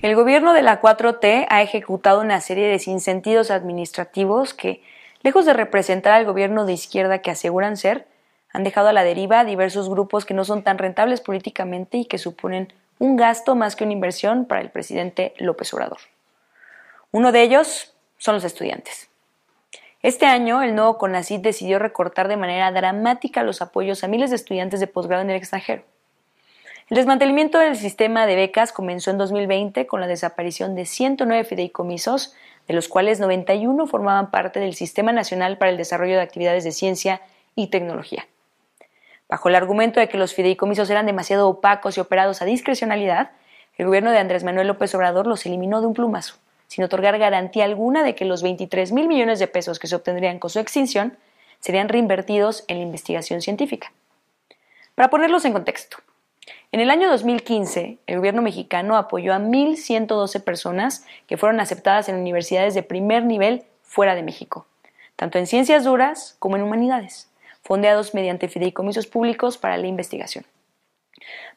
El 0.00 0.14
gobierno 0.16 0.52
de 0.52 0.62
la 0.62 0.80
4T 0.82 1.46
ha 1.48 1.62
ejecutado 1.62 2.20
una 2.20 2.40
serie 2.40 2.68
de 2.68 2.78
sinsentidos 2.78 3.50
administrativos 3.50 4.52
que, 4.52 4.82
lejos 5.22 5.46
de 5.46 5.54
representar 5.54 6.12
al 6.12 6.26
gobierno 6.26 6.66
de 6.66 6.74
izquierda 6.74 7.20
que 7.20 7.30
aseguran 7.30 7.76
ser, 7.76 8.06
han 8.52 8.64
dejado 8.64 8.88
a 8.88 8.92
la 8.92 9.02
deriva 9.02 9.40
a 9.40 9.44
diversos 9.44 9.88
grupos 9.88 10.24
que 10.26 10.34
no 10.34 10.44
son 10.44 10.62
tan 10.62 10.78
rentables 10.78 11.20
políticamente 11.20 11.96
y 11.96 12.04
que 12.04 12.18
suponen 12.18 12.72
un 12.98 13.16
gasto 13.16 13.56
más 13.56 13.76
que 13.76 13.84
una 13.84 13.94
inversión 13.94 14.44
para 14.44 14.60
el 14.60 14.70
presidente 14.70 15.34
López 15.38 15.72
Obrador. 15.74 15.98
Uno 17.10 17.32
de 17.32 17.42
ellos, 17.42 17.94
son 18.18 18.34
los 18.34 18.44
estudiantes. 18.44 19.08
Este 20.02 20.26
año, 20.26 20.62
el 20.62 20.74
nuevo 20.74 20.98
CONACYT 20.98 21.42
decidió 21.42 21.78
recortar 21.78 22.28
de 22.28 22.36
manera 22.36 22.70
dramática 22.72 23.42
los 23.42 23.62
apoyos 23.62 24.04
a 24.04 24.08
miles 24.08 24.30
de 24.30 24.36
estudiantes 24.36 24.80
de 24.80 24.86
posgrado 24.86 25.22
en 25.22 25.30
el 25.30 25.36
extranjero. 25.36 25.82
El 26.90 26.96
desmantelamiento 26.96 27.58
del 27.58 27.76
sistema 27.76 28.26
de 28.26 28.36
becas 28.36 28.72
comenzó 28.72 29.10
en 29.10 29.18
2020 29.18 29.86
con 29.86 30.00
la 30.00 30.06
desaparición 30.06 30.74
de 30.74 30.84
109 30.84 31.44
fideicomisos, 31.44 32.34
de 32.68 32.74
los 32.74 32.88
cuales 32.88 33.20
91 33.20 33.86
formaban 33.86 34.30
parte 34.30 34.60
del 34.60 34.74
Sistema 34.74 35.12
Nacional 35.12 35.56
para 35.56 35.70
el 35.70 35.76
Desarrollo 35.76 36.16
de 36.16 36.22
Actividades 36.22 36.64
de 36.64 36.72
Ciencia 36.72 37.22
y 37.54 37.68
Tecnología. 37.68 38.26
Bajo 39.28 39.48
el 39.48 39.54
argumento 39.54 39.98
de 39.98 40.08
que 40.08 40.18
los 40.18 40.34
fideicomisos 40.34 40.90
eran 40.90 41.06
demasiado 41.06 41.48
opacos 41.48 41.96
y 41.96 42.00
operados 42.00 42.42
a 42.42 42.44
discrecionalidad, 42.44 43.30
el 43.76 43.86
gobierno 43.86 44.10
de 44.10 44.18
Andrés 44.18 44.44
Manuel 44.44 44.68
López 44.68 44.94
Obrador 44.94 45.26
los 45.26 45.46
eliminó 45.46 45.80
de 45.80 45.86
un 45.86 45.94
plumazo 45.94 46.36
sin 46.74 46.84
otorgar 46.84 47.18
garantía 47.18 47.64
alguna 47.64 48.02
de 48.02 48.14
que 48.14 48.24
los 48.24 48.42
23 48.42 48.90
mil 48.92 49.06
millones 49.06 49.38
de 49.38 49.46
pesos 49.46 49.78
que 49.78 49.86
se 49.86 49.94
obtendrían 49.94 50.38
con 50.38 50.50
su 50.50 50.58
extinción 50.58 51.16
serían 51.60 51.88
reinvertidos 51.88 52.64
en 52.68 52.78
la 52.78 52.82
investigación 52.82 53.42
científica. 53.42 53.92
Para 54.94 55.08
ponerlos 55.08 55.44
en 55.44 55.52
contexto, 55.52 55.98
en 56.74 56.80
el 56.80 56.90
año 56.90 57.08
2015, 57.08 57.98
el 58.08 58.16
gobierno 58.16 58.42
mexicano 58.42 58.96
apoyó 58.96 59.32
a 59.32 59.38
1.112 59.38 60.42
personas 60.42 61.06
que 61.28 61.36
fueron 61.36 61.60
aceptadas 61.60 62.08
en 62.08 62.16
universidades 62.16 62.74
de 62.74 62.82
primer 62.82 63.24
nivel 63.24 63.62
fuera 63.84 64.16
de 64.16 64.24
México, 64.24 64.66
tanto 65.14 65.38
en 65.38 65.46
ciencias 65.46 65.84
duras 65.84 66.34
como 66.40 66.56
en 66.56 66.64
humanidades, 66.64 67.30
fondeados 67.62 68.12
mediante 68.12 68.48
fideicomisos 68.48 69.06
públicos 69.06 69.56
para 69.56 69.76
la 69.76 69.86
investigación. 69.86 70.46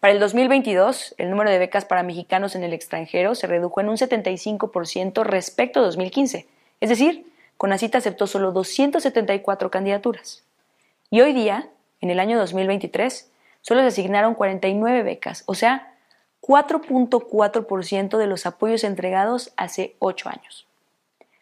Para 0.01 0.13
el 0.13 0.19
2022, 0.19 1.15
el 1.17 1.31
número 1.31 1.49
de 1.49 1.57
becas 1.57 1.85
para 1.85 2.03
mexicanos 2.03 2.53
en 2.53 2.63
el 2.63 2.73
extranjero 2.73 3.33
se 3.33 3.47
redujo 3.47 3.81
en 3.81 3.89
un 3.89 3.97
75% 3.97 5.23
respecto 5.23 5.79
a 5.79 5.83
2015, 5.83 6.45
es 6.79 6.89
decir, 6.89 7.25
CONACIT 7.57 7.95
aceptó 7.95 8.27
solo 8.27 8.51
274 8.51 9.71
candidaturas. 9.71 10.43
Y 11.09 11.21
hoy 11.21 11.33
día, 11.33 11.69
en 12.01 12.11
el 12.11 12.19
año 12.19 12.37
2023, 12.37 13.31
solo 13.67 13.81
se 13.81 13.87
asignaron 13.87 14.33
49 14.33 15.03
becas, 15.03 15.43
o 15.45 15.53
sea, 15.53 15.93
4.4% 16.39 18.17
de 18.17 18.25
los 18.25 18.45
apoyos 18.45 18.85
entregados 18.85 19.51
hace 19.57 19.97
8 19.99 20.29
años. 20.29 20.65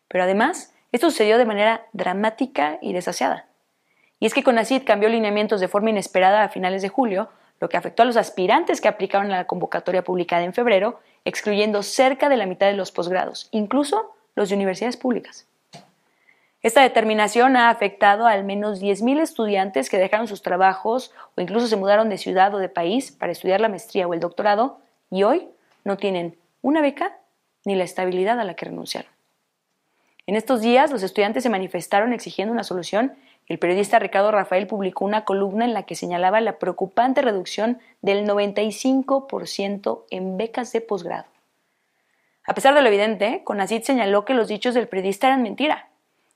Pero 0.08 0.24
además, 0.24 0.74
esto 0.92 1.12
sucedió 1.12 1.38
de 1.38 1.46
manera 1.46 1.86
dramática 1.94 2.80
y 2.82 2.94
desasiada. 2.94 3.46
Y 4.20 4.26
es 4.26 4.34
que 4.34 4.42
CONACIT 4.42 4.86
cambió 4.86 5.08
lineamientos 5.08 5.62
de 5.62 5.68
forma 5.68 5.92
inesperada 5.92 6.42
a 6.42 6.50
finales 6.50 6.82
de 6.82 6.90
julio, 6.90 7.30
lo 7.60 7.70
que 7.70 7.78
afectó 7.78 8.02
a 8.02 8.06
los 8.06 8.18
aspirantes 8.18 8.82
que 8.82 8.88
aplicaron 8.88 9.32
a 9.32 9.38
la 9.38 9.46
convocatoria 9.46 10.04
publicada 10.04 10.46
en 10.46 10.54
febrero, 10.54 11.00
excluyendo 11.26 11.84
cerca 11.84 12.28
de 12.28 12.38
la 12.38 12.48
mitad 12.48 12.66
de 12.66 12.74
los 12.74 12.92
posgrados, 12.92 13.50
incluso 13.52 14.16
los 14.34 14.50
de 14.50 14.56
universidades 14.56 14.98
públicas. 14.98 15.46
Esta 16.66 16.82
determinación 16.82 17.58
ha 17.58 17.70
afectado 17.70 18.26
a 18.26 18.32
al 18.32 18.44
menos 18.44 18.82
10.000 18.82 19.22
estudiantes 19.22 19.88
que 19.88 20.00
dejaron 20.00 20.28
sus 20.28 20.42
trabajos 20.42 21.14
o 21.36 21.42
incluso 21.42 21.68
se 21.68 21.76
mudaron 21.76 22.10
de 22.10 22.18
ciudad 22.18 22.56
o 22.56 22.58
de 22.58 22.70
país 22.70 23.12
para 23.12 23.32
estudiar 23.32 23.62
la 23.62 23.70
maestría 23.70 24.08
o 24.08 24.16
el 24.16 24.20
doctorado 24.20 24.80
y 25.12 25.22
hoy 25.22 25.48
no 25.84 25.98
tienen 25.98 26.40
una 26.64 26.82
beca 26.82 27.20
ni 27.66 27.76
la 27.76 27.84
estabilidad 27.84 28.40
a 28.40 28.44
la 28.44 28.56
que 28.56 28.66
renunciaron. 28.66 29.12
En 30.26 30.36
estos 30.36 30.62
días, 30.62 30.90
los 30.90 31.04
estudiantes 31.04 31.44
se 31.44 31.52
manifestaron 31.52 32.14
exigiendo 32.14 32.52
una 32.52 32.64
solución 32.64 33.14
el 33.48 33.60
periodista 33.60 34.00
Ricardo 34.00 34.32
Rafael 34.32 34.66
publicó 34.66 35.06
una 35.06 35.24
columna 35.24 35.66
en 35.66 35.76
la 35.76 35.84
que 35.84 35.94
señalaba 35.94 36.42
la 36.42 36.58
preocupante 36.58 37.22
reducción 37.22 37.78
del 38.02 38.28
95% 38.28 40.06
en 40.10 40.36
becas 40.36 40.72
de 40.72 40.82
posgrado. 40.82 41.28
A 42.44 42.56
pesar 42.56 42.74
de 42.74 42.82
lo 42.82 42.88
evidente, 42.88 43.44
Conacid 43.44 43.84
señaló 43.84 44.26
que 44.26 44.34
los 44.34 44.48
dichos 44.48 44.74
del 44.74 44.88
periodista 44.88 45.28
eran 45.28 45.44
mentira. 45.44 45.90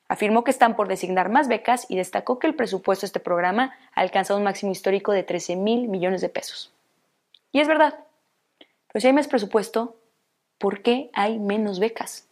Afirmó 0.10 0.44
que 0.44 0.52
están 0.52 0.76
por 0.76 0.88
designar 0.88 1.30
más 1.30 1.48
becas 1.48 1.86
y 1.88 1.96
destacó 1.96 2.40
que 2.40 2.48
el 2.48 2.56
presupuesto 2.56 3.04
de 3.04 3.08
este 3.08 3.20
programa 3.20 3.76
ha 3.94 4.02
alcanzado 4.02 4.40
un 4.40 4.44
máximo 4.44 4.72
histórico 4.72 5.12
de 5.12 5.24
13 5.24 5.56
mil 5.56 5.88
millones 5.88 6.20
de 6.22 6.30
pesos. 6.30 6.74
Y 7.52 7.60
es 7.60 7.68
verdad. 7.68 8.00
Pero 8.92 9.02
si 9.02 9.08
hay 9.08 9.14
más 9.14 9.28
presupuesto, 9.28 9.96
¿por 10.58 10.82
qué 10.82 11.12
hay 11.14 11.38
menos 11.38 11.80
becas? 11.80 12.28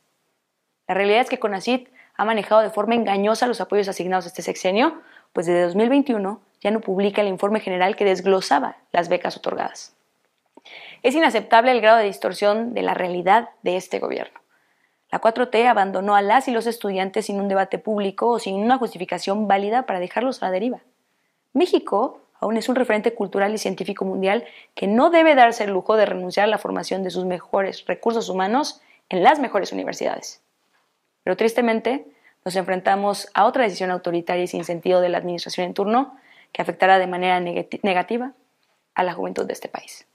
La 0.87 0.95
realidad 0.95 1.21
es 1.21 1.29
que 1.29 1.37
CONACIT 1.37 1.89
ha 2.15 2.25
manejado 2.25 2.61
de 2.61 2.71
forma 2.71 2.95
engañosa 2.95 3.45
los 3.45 3.61
apoyos 3.61 3.87
asignados 3.87 4.25
a 4.25 4.29
este 4.29 4.41
sexenio, 4.41 5.01
pues 5.31 5.45
desde 5.45 5.61
2021 5.61 6.41
ya 6.61 6.71
no 6.71 6.81
publica 6.81 7.21
el 7.21 7.27
informe 7.27 7.59
general 7.59 7.95
que 7.95 8.05
desglosaba 8.05 8.77
las 8.91 9.07
becas 9.07 9.37
otorgadas. 9.37 9.95
Es 11.03 11.13
inaceptable 11.13 11.71
el 11.71 11.81
grado 11.81 11.99
de 11.99 12.05
distorsión 12.05 12.73
de 12.73 12.81
la 12.81 12.95
realidad 12.95 13.49
de 13.61 13.77
este 13.77 13.99
gobierno. 13.99 14.39
La 15.09 15.21
4T 15.21 15.65
abandonó 15.67 16.15
a 16.15 16.21
las 16.21 16.47
y 16.47 16.51
los 16.51 16.67
estudiantes 16.67 17.27
sin 17.27 17.39
un 17.39 17.47
debate 17.47 17.77
público 17.77 18.27
o 18.29 18.39
sin 18.39 18.55
una 18.55 18.77
justificación 18.77 19.47
válida 19.47 19.85
para 19.85 19.99
dejarlos 19.99 20.41
a 20.41 20.47
la 20.47 20.51
deriva. 20.51 20.81
México 21.53 22.21
aún 22.39 22.57
es 22.57 22.69
un 22.69 22.75
referente 22.75 23.13
cultural 23.13 23.53
y 23.53 23.57
científico 23.57 24.05
mundial 24.05 24.45
que 24.75 24.87
no 24.87 25.09
debe 25.09 25.33
darse 25.33 25.63
el 25.63 25.71
lujo 25.71 25.95
de 25.95 26.05
renunciar 26.05 26.43
a 26.43 26.51
la 26.51 26.57
formación 26.57 27.03
de 27.03 27.09
sus 27.09 27.25
mejores 27.25 27.85
recursos 27.85 28.29
humanos 28.29 28.81
en 29.09 29.23
las 29.23 29.39
mejores 29.39 29.71
universidades. 29.71 30.41
Pero 31.23 31.37
tristemente, 31.37 32.05
nos 32.45 32.55
enfrentamos 32.55 33.29
a 33.33 33.45
otra 33.45 33.63
decisión 33.63 33.91
autoritaria 33.91 34.43
y 34.43 34.47
sin 34.47 34.65
sentido 34.65 35.01
de 35.01 35.09
la 35.09 35.17
administración 35.17 35.67
en 35.67 35.73
turno 35.73 36.15
que 36.51 36.61
afectará 36.61 36.99
de 36.99 37.07
manera 37.07 37.39
negativa 37.39 38.33
a 38.93 39.03
la 39.03 39.13
juventud 39.13 39.45
de 39.45 39.53
este 39.53 39.67
país. 39.67 40.05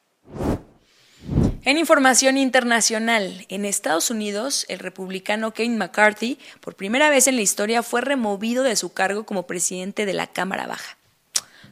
En 1.64 1.78
información 1.78 2.38
internacional, 2.38 3.47
en 3.49 3.64
Estados 3.64 4.11
Unidos, 4.11 4.66
el 4.69 4.81
republicano 4.81 5.54
Kevin 5.54 5.78
McCarthy, 5.78 6.40
por 6.61 6.75
primera 6.75 7.09
vez 7.09 7.28
en 7.28 7.37
la 7.37 7.42
historia, 7.42 7.85
fue 7.85 8.00
removido 8.00 8.64
de 8.64 8.75
su 8.75 8.92
cargo 8.92 9.25
como 9.25 9.47
presidente 9.47 10.04
de 10.04 10.12
la 10.12 10.26
Cámara 10.26 10.66
Baja. 10.66 10.99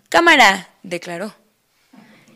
Cámara, 0.08 0.68
declaró. 0.84 1.34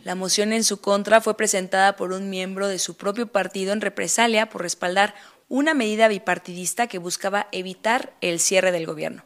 La 0.03 0.17
moción 0.17 0.53
en 0.53 0.65
su 0.65 0.81
contra 0.81 1.21
fue 1.21 1.37
presentada 1.37 1.95
por 1.95 2.13
un 2.13 2.29
miembro 2.29 2.67
de 2.67 2.81
su 2.81 2.97
propio 2.97 3.29
partido 3.29 3.73
en 3.73 3.81
represalia 3.81 4.49
por 4.49 4.63
respaldar 4.63 5.15
una 5.49 5.75
medida 5.75 6.09
bipartidista 6.09 6.89
que 6.89 6.99
buscaba 6.99 7.47
evitar 7.53 8.15
el 8.21 8.41
cierre 8.41 8.73
del 8.73 8.85
gobierno. 8.85 9.25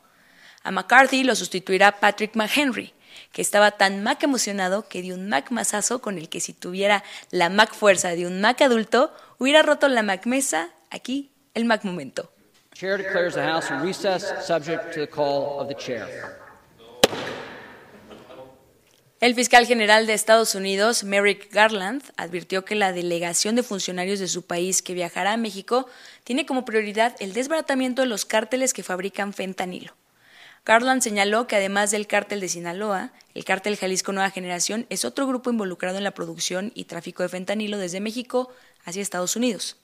A 0.63 0.71
McCarthy 0.71 1.25
lo 1.25 1.35
sustituirá 1.35 1.99
Patrick 1.99 2.37
McHenry, 2.37 2.93
que 3.33 3.43
estaba 3.43 3.73
tan 3.73 4.03
Mac 4.03 4.23
emocionado 4.23 4.89
que 4.89 5.03
dio 5.03 5.15
un 5.15 5.29
Mac 5.29 5.51
masazo 5.51 6.01
con 6.01 6.19
el 6.19 6.29
que 6.29 6.41
si 6.41 6.53
tuviera 6.53 7.05
la 7.31 7.49
Mac 7.49 7.75
fuerza 7.75 8.11
de 8.11 8.27
un 8.27 8.41
Mac 8.41 8.61
adulto, 8.63 9.13
hubiera 9.39 9.63
roto 9.63 9.89
la 9.89 10.03
Mac 10.03 10.27
mesa, 10.27 10.71
aquí 10.91 11.31
el 11.55 11.65
Mac 11.65 11.85
momento. 11.85 12.31
Chair 12.75 12.99
declares 12.99 13.35
the 13.35 13.43
House 13.43 13.71
in 13.71 13.83
recess 13.83 14.33
subject 14.47 14.93
to 14.95 15.01
the 15.01 15.09
call 15.09 15.61
of 15.61 15.69
the 15.69 15.75
chair. 15.75 16.07
El 19.21 19.35
fiscal 19.35 19.67
general 19.67 20.07
de 20.07 20.15
Estados 20.15 20.55
Unidos, 20.55 21.03
Merrick 21.03 21.53
Garland, 21.53 22.05
advirtió 22.17 22.65
que 22.65 22.77
la 22.77 22.93
delegación 22.93 23.57
de 23.57 23.65
funcionarios 23.65 24.21
de 24.21 24.29
su 24.29 24.47
país 24.47 24.81
que 24.81 24.95
viajará 24.95 25.33
a 25.33 25.37
México 25.37 25.89
tiene 26.23 26.47
como 26.47 26.65
prioridad 26.65 27.17
el 27.19 27.33
desbaratamiento 27.33 28.03
de 28.03 28.07
los 28.07 28.25
cárteles 28.25 28.73
que 28.73 28.85
fabrican 28.85 29.33
fentanilo. 29.33 29.98
Garland 30.69 31.01
señaló 31.01 31.47
que 31.47 31.57
además 31.57 31.91
del 31.91 32.07
cártel 32.07 32.41
de 32.41 32.49
Sinaloa, 32.51 33.15
el 33.33 33.47
cártel 33.47 33.79
Jalisco 33.79 34.13
Nueva 34.13 34.29
Generación 34.29 34.85
es 34.91 35.07
otro 35.07 35.27
grupo 35.27 35.49
involucrado 35.49 35.97
en 35.97 36.05
la 36.05 36.11
producción 36.11 36.73
y 36.75 36.85
tráfico 36.85 37.23
de 37.23 37.31
fentanilo 37.31 37.79
desde 37.79 38.01
México 38.01 38.53
hacia 38.85 39.01
Estados 39.01 39.35
Unidos. 39.35 39.79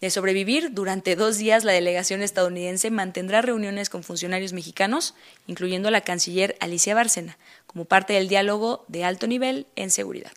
De 0.00 0.08
sobrevivir, 0.08 0.72
durante 0.72 1.14
dos 1.14 1.36
días 1.36 1.62
la 1.62 1.72
delegación 1.72 2.22
estadounidense 2.22 2.90
mantendrá 2.90 3.42
reuniones 3.42 3.90
con 3.90 4.02
funcionarios 4.02 4.54
mexicanos, 4.54 5.14
incluyendo 5.46 5.90
la 5.90 6.00
canciller 6.00 6.56
Alicia 6.60 6.94
Bárcena, 6.94 7.36
como 7.66 7.84
parte 7.84 8.14
del 8.14 8.28
diálogo 8.28 8.86
de 8.88 9.04
alto 9.04 9.26
nivel 9.26 9.66
en 9.76 9.90
seguridad. 9.90 10.32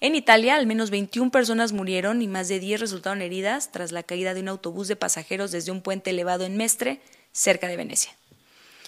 En 0.00 0.14
Italia, 0.14 0.56
al 0.56 0.66
menos 0.66 0.90
21 0.90 1.30
personas 1.30 1.72
murieron 1.72 2.20
y 2.20 2.28
más 2.28 2.48
de 2.48 2.60
10 2.60 2.80
resultaron 2.80 3.22
heridas 3.22 3.72
tras 3.72 3.92
la 3.92 4.02
caída 4.02 4.34
de 4.34 4.42
un 4.42 4.48
autobús 4.48 4.88
de 4.88 4.96
pasajeros 4.96 5.52
desde 5.52 5.72
un 5.72 5.80
puente 5.80 6.10
elevado 6.10 6.44
en 6.44 6.58
Mestre, 6.58 7.00
cerca 7.32 7.68
de 7.68 7.76
Venecia. 7.76 8.12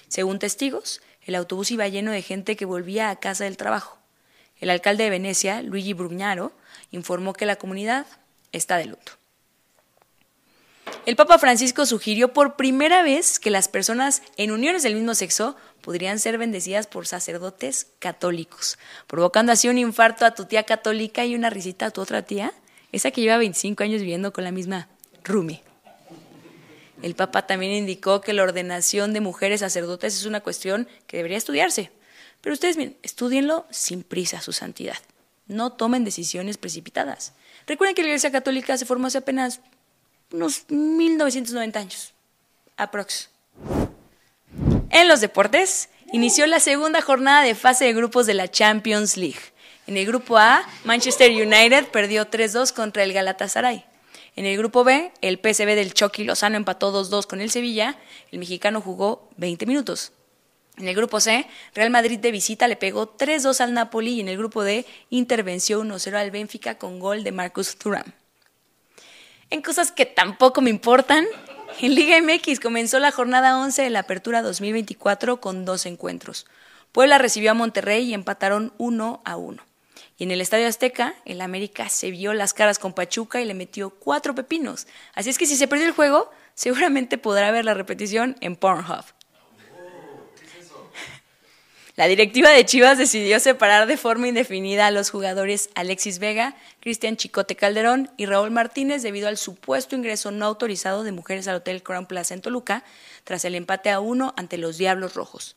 Según 0.08 0.38
testigos, 0.38 1.00
el 1.25 1.34
autobús 1.34 1.70
iba 1.70 1.88
lleno 1.88 2.11
de 2.11 2.22
gente 2.22 2.56
que 2.56 2.64
volvía 2.64 3.11
a 3.11 3.16
casa 3.16 3.44
del 3.44 3.56
trabajo. 3.56 3.99
El 4.61 4.70
alcalde 4.70 5.04
de 5.04 5.11
Venecia, 5.11 5.62
Luigi 5.62 5.92
Brugnaro, 5.92 6.52
informó 6.90 7.32
que 7.32 7.46
la 7.46 7.56
comunidad 7.56 8.06
está 8.52 8.76
de 8.76 8.87
luto. 8.87 9.12
El 11.04 11.16
Papa 11.16 11.38
Francisco 11.38 11.84
sugirió 11.84 12.32
por 12.32 12.54
primera 12.54 13.02
vez 13.02 13.40
que 13.40 13.50
las 13.50 13.66
personas 13.66 14.22
en 14.37 14.52
uniones 14.52 14.84
del 14.84 14.94
mismo 14.94 15.14
sexo 15.14 15.56
podrían 15.80 16.20
ser 16.20 16.38
bendecidas 16.38 16.87
por 16.87 17.06
sacerdotes 17.06 17.88
católicos, 17.99 18.78
provocando 19.08 19.50
así 19.50 19.68
un 19.68 19.78
infarto 19.78 20.25
a 20.25 20.34
tu 20.34 20.44
tía 20.44 20.62
católica 20.62 21.25
y 21.25 21.34
una 21.34 21.50
risita 21.50 21.87
a 21.87 21.90
tu 21.90 22.00
otra 22.00 22.22
tía, 22.22 22.52
esa 22.92 23.11
que 23.11 23.20
lleva 23.20 23.38
25 23.38 23.82
años 23.82 24.00
viviendo 24.00 24.32
con 24.32 24.44
la 24.44 24.52
misma 24.52 24.88
Rumi. 25.25 25.62
El 27.02 27.17
Papa 27.17 27.47
también 27.47 27.73
indicó 27.73 28.21
que 28.21 28.32
la 28.32 28.45
ordenación 28.45 29.12
de 29.12 29.21
mujeres 29.21 29.60
sacerdotes 29.60 30.17
es 30.17 30.25
una 30.25 30.41
cuestión 30.41 30.88
que 31.06 31.17
debería 31.17 31.36
estudiarse. 31.36 31.91
Pero 32.41 32.54
ustedes, 32.54 32.76
miren, 32.76 32.97
estudienlo 33.02 33.67
sin 33.71 34.04
prisa, 34.04 34.41
su 34.41 34.52
santidad. 34.52 34.97
No 35.49 35.73
tomen 35.73 36.04
decisiones 36.04 36.58
precipitadas. 36.58 37.34
Recuerden 37.67 37.95
que 37.95 38.02
la 38.02 38.08
Iglesia 38.08 38.30
Católica 38.30 38.78
se 38.78 38.86
formó 38.86 39.08
hace 39.08 39.19
apenas 39.19 39.60
unos 40.30 40.65
1990 40.69 41.78
años, 41.78 42.15
aprox. 42.76 43.30
En 44.91 45.08
los 45.08 45.21
deportes, 45.21 45.88
inició 46.12 46.47
la 46.47 46.60
segunda 46.60 47.02
jornada 47.02 47.43
de 47.43 47.54
fase 47.54 47.84
de 47.84 47.95
grupos 47.95 48.26
de 48.26 48.34
la 48.34 48.50
Champions 48.50 49.17
League. 49.17 49.41
En 49.86 49.97
el 49.97 50.06
grupo 50.06 50.38
A, 50.38 50.62
Manchester 50.84 51.30
United 51.30 51.86
perdió 51.86 52.30
3-2 52.30 52.73
contra 52.73 53.02
el 53.02 53.12
Galatasaray. 53.12 53.84
En 54.34 54.47
el 54.47 54.56
grupo 54.56 54.82
B, 54.82 55.12
el 55.21 55.38
PSV 55.38 55.75
del 55.75 55.92
Chucky 55.92 56.25
Lozano 56.25 56.56
empató 56.56 56.92
2-2 56.92 57.26
con 57.26 57.40
el 57.40 57.50
Sevilla. 57.50 57.99
El 58.30 58.38
mexicano 58.38 58.80
jugó 58.80 59.28
20 59.36 59.66
minutos. 59.66 60.12
En 60.78 60.88
el 60.88 60.95
grupo 60.95 61.21
C, 61.21 61.47
Real 61.75 61.90
Madrid 61.90 62.18
de 62.18 62.30
visita 62.30 62.66
le 62.66 62.76
pegó 62.76 63.16
3-2 63.16 63.60
al 63.60 63.75
Napoli 63.75 64.14
y 64.14 64.21
en 64.21 64.28
el 64.28 64.38
grupo 64.38 64.62
D 64.62 64.86
intervenció 65.10 65.82
1-0 65.82 66.14
al 66.14 66.30
Benfica 66.30 66.78
con 66.78 66.99
gol 66.99 67.25
de 67.25 67.32
Marcus 67.32 67.76
Thuram. 67.76 68.04
En 69.50 69.60
cosas 69.60 69.92
que 69.92 70.06
tampoco 70.06 70.62
me 70.62 70.71
importan, 70.71 71.26
en 71.80 71.95
Liga 71.95 72.18
MX 72.23 72.58
comenzó 72.58 72.99
la 73.00 73.12
jornada 73.12 73.58
11 73.58 73.82
de 73.82 73.90
la 73.90 74.00
Apertura 74.00 74.40
2024 74.40 75.42
con 75.42 75.66
dos 75.66 75.84
encuentros. 75.84 76.47
Puebla 76.90 77.18
recibió 77.18 77.50
a 77.50 77.54
Monterrey 77.54 78.08
y 78.08 78.14
empataron 78.14 78.73
1 78.78 79.21
a 79.26 79.36
1. 79.36 79.62
Y 80.23 80.25
en 80.25 80.30
el 80.30 80.41
Estadio 80.41 80.69
Azteca, 80.69 81.17
el 81.25 81.41
América 81.41 81.89
se 81.89 82.13
vio 82.13 82.32
las 82.32 82.54
caras 82.54 82.78
con 82.78 82.93
Pachuca 82.93 83.41
y 83.41 83.45
le 83.45 83.54
metió 83.54 83.91
cuatro 83.91 84.37
pepinos. 84.37 84.87
Así 85.15 85.30
es 85.30 85.37
que 85.37 85.47
si 85.47 85.56
se 85.56 85.67
perdió 85.67 85.85
el 85.85 85.95
juego, 85.95 86.30
seguramente 86.54 87.19
podrá 87.19 87.50
ver 87.50 87.65
la 87.65 87.75
repetición 87.75 88.37
en 88.41 88.54
Pornhub. 88.54 89.04
La 91.97 92.06
directiva 92.06 92.50
de 92.50 92.65
Chivas 92.65 92.99
decidió 92.99 93.41
separar 93.41 93.89
de 93.89 93.97
forma 93.97 94.28
indefinida 94.28 94.87
a 94.87 94.93
los 94.93 95.11
jugadores 95.11 95.71
Alexis 95.75 96.21
Vega, 96.21 96.54
Cristian 96.78 97.17
Chicote 97.17 97.56
Calderón 97.56 98.08
y 98.17 98.26
Raúl 98.26 98.52
Martínez 98.52 99.02
debido 99.02 99.26
al 99.26 99.39
supuesto 99.39 99.97
ingreso 99.97 100.30
no 100.30 100.47
autorizado 100.47 101.02
de 101.02 101.11
mujeres 101.11 101.49
al 101.49 101.56
Hotel 101.56 101.82
Crown 101.82 102.06
Plaza 102.06 102.32
en 102.35 102.43
Toluca 102.43 102.85
tras 103.25 103.45
el 103.45 103.56
empate 103.56 103.91
a 103.91 103.99
uno 103.99 104.35
ante 104.37 104.56
los 104.56 104.78
Diablos 104.78 105.15
Rojos. 105.15 105.56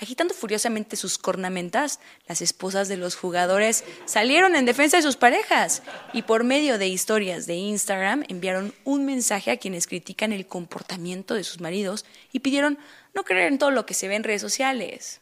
Agitando 0.00 0.32
furiosamente 0.32 0.96
sus 0.96 1.18
cornamentas, 1.18 2.00
las 2.26 2.40
esposas 2.40 2.88
de 2.88 2.96
los 2.96 3.16
jugadores 3.16 3.84
salieron 4.06 4.56
en 4.56 4.64
defensa 4.64 4.96
de 4.96 5.02
sus 5.02 5.16
parejas 5.16 5.82
y 6.14 6.22
por 6.22 6.42
medio 6.42 6.78
de 6.78 6.88
historias 6.88 7.46
de 7.46 7.56
Instagram 7.56 8.24
enviaron 8.28 8.72
un 8.84 9.04
mensaje 9.04 9.50
a 9.50 9.58
quienes 9.58 9.86
critican 9.86 10.32
el 10.32 10.46
comportamiento 10.46 11.34
de 11.34 11.44
sus 11.44 11.60
maridos 11.60 12.06
y 12.32 12.40
pidieron 12.40 12.78
no 13.14 13.24
creer 13.24 13.52
en 13.52 13.58
todo 13.58 13.70
lo 13.72 13.84
que 13.84 13.92
se 13.92 14.08
ve 14.08 14.14
en 14.14 14.24
redes 14.24 14.40
sociales. 14.40 15.20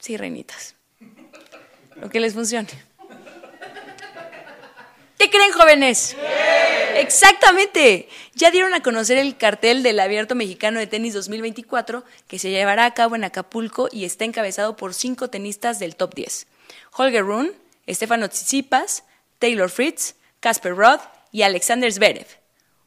Sí, 0.00 0.16
reinitas. 0.16 0.74
Lo 1.94 2.10
que 2.10 2.18
les 2.18 2.34
funcione. 2.34 2.70
¿Qué 5.18 5.30
creen, 5.30 5.52
jóvenes? 5.52 6.16
Exactamente. 6.96 8.08
Ya 8.34 8.50
dieron 8.50 8.74
a 8.74 8.82
conocer 8.82 9.18
el 9.18 9.36
cartel 9.36 9.82
del 9.82 10.00
Abierto 10.00 10.34
Mexicano 10.34 10.78
de 10.78 10.86
Tenis 10.86 11.14
2024 11.14 12.04
que 12.26 12.38
se 12.38 12.50
llevará 12.50 12.84
a 12.84 12.94
cabo 12.94 13.16
en 13.16 13.24
Acapulco 13.24 13.88
y 13.90 14.04
está 14.04 14.24
encabezado 14.24 14.76
por 14.76 14.94
cinco 14.94 15.30
tenistas 15.30 15.78
del 15.78 15.96
top 15.96 16.14
10. 16.14 16.46
Holger 16.92 17.24
Rune, 17.24 17.52
Stefano 17.88 18.28
Tsitsipas, 18.28 19.04
Taylor 19.38 19.70
Fritz, 19.70 20.16
Casper 20.40 20.76
Roth 20.76 21.02
y 21.32 21.42
Alexander 21.42 21.92
Zverev. 21.92 22.26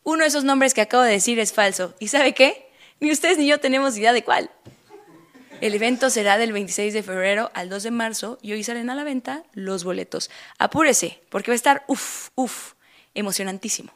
Uno 0.03 0.23
de 0.23 0.27
esos 0.29 0.43
nombres 0.43 0.73
que 0.73 0.81
acabo 0.81 1.03
de 1.03 1.11
decir 1.11 1.39
es 1.39 1.53
falso. 1.53 1.93
¿Y 1.99 2.07
sabe 2.07 2.33
qué? 2.33 2.69
Ni 2.99 3.11
ustedes 3.11 3.37
ni 3.37 3.47
yo 3.47 3.59
tenemos 3.59 3.97
idea 3.97 4.13
de 4.13 4.23
cuál. 4.23 4.49
El 5.59 5.73
evento 5.73 6.11
será 6.11 6.37
del 6.37 6.53
26 6.53 6.93
de 6.93 7.01
febrero 7.01 7.49
al 7.55 7.67
2 7.69 7.81
de 7.81 7.91
marzo 7.91 8.37
y 8.43 8.53
hoy 8.53 8.63
salen 8.63 8.91
a 8.91 8.95
la 8.95 9.03
venta 9.03 9.43
los 9.53 9.83
boletos. 9.83 10.29
Apúrese, 10.59 11.19
porque 11.29 11.49
va 11.49 11.53
a 11.53 11.55
estar, 11.55 11.83
uff, 11.87 12.29
uff, 12.35 12.73
emocionantísimo. 13.15 13.91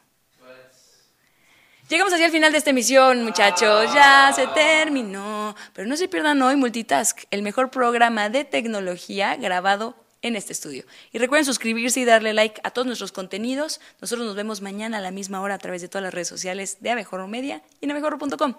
Llegamos 1.88 2.12
así 2.12 2.24
al 2.24 2.32
final 2.32 2.50
de 2.50 2.58
esta 2.58 2.70
emisión, 2.70 3.22
muchachos. 3.22 3.94
Ya 3.94 4.32
se 4.34 4.48
terminó. 4.48 5.54
Pero 5.72 5.86
no 5.86 5.96
se 5.96 6.08
pierdan 6.08 6.42
hoy 6.42 6.56
Multitask, 6.56 7.24
el 7.30 7.42
mejor 7.42 7.70
programa 7.70 8.28
de 8.28 8.44
tecnología 8.44 9.36
grabado 9.36 9.94
en 10.22 10.34
este 10.34 10.52
estudio. 10.52 10.84
Y 11.12 11.18
recuerden 11.18 11.44
suscribirse 11.44 12.00
y 12.00 12.04
darle 12.04 12.32
like 12.32 12.60
a 12.64 12.70
todos 12.70 12.86
nuestros 12.86 13.12
contenidos. 13.12 13.80
Nosotros 14.00 14.26
nos 14.26 14.34
vemos 14.34 14.62
mañana 14.62 14.98
a 14.98 15.00
la 15.00 15.10
misma 15.12 15.40
hora 15.40 15.54
a 15.54 15.58
través 15.58 15.82
de 15.82 15.88
todas 15.88 16.02
las 16.02 16.14
redes 16.14 16.28
sociales 16.28 16.78
de 16.80 16.90
Abejorro 16.90 17.28
Media 17.28 17.62
y 17.80 17.84
en 17.84 17.92
abejorro.com. 17.92 18.54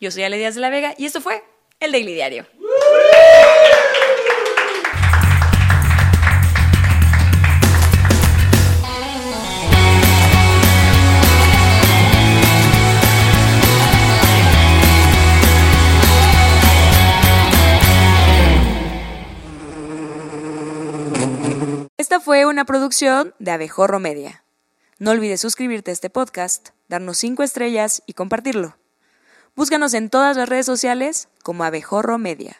Yo 0.00 0.10
soy 0.10 0.24
Ale 0.24 0.38
Díaz 0.38 0.56
de 0.56 0.60
la 0.60 0.70
Vega 0.70 0.94
y 0.96 1.04
esto 1.04 1.20
fue 1.20 1.44
el 1.80 1.92
Daily 1.92 2.14
Diario. 2.14 2.44
Esta 21.96 22.20
fue 22.20 22.46
una 22.46 22.64
producción 22.64 23.34
de 23.38 23.52
Abejorro 23.52 24.00
Media. 24.00 24.42
No 24.98 25.12
olvides 25.12 25.40
suscribirte 25.40 25.92
a 25.92 25.94
este 25.94 26.10
podcast, 26.10 26.70
darnos 26.88 27.18
5 27.18 27.44
estrellas 27.44 28.02
y 28.06 28.14
compartirlo. 28.14 28.76
Búscanos 29.54 29.94
en 29.94 30.08
todas 30.08 30.36
las 30.36 30.48
redes 30.48 30.66
sociales 30.66 31.28
como 31.48 31.64
Abejorro 31.64 32.18
Media. 32.18 32.58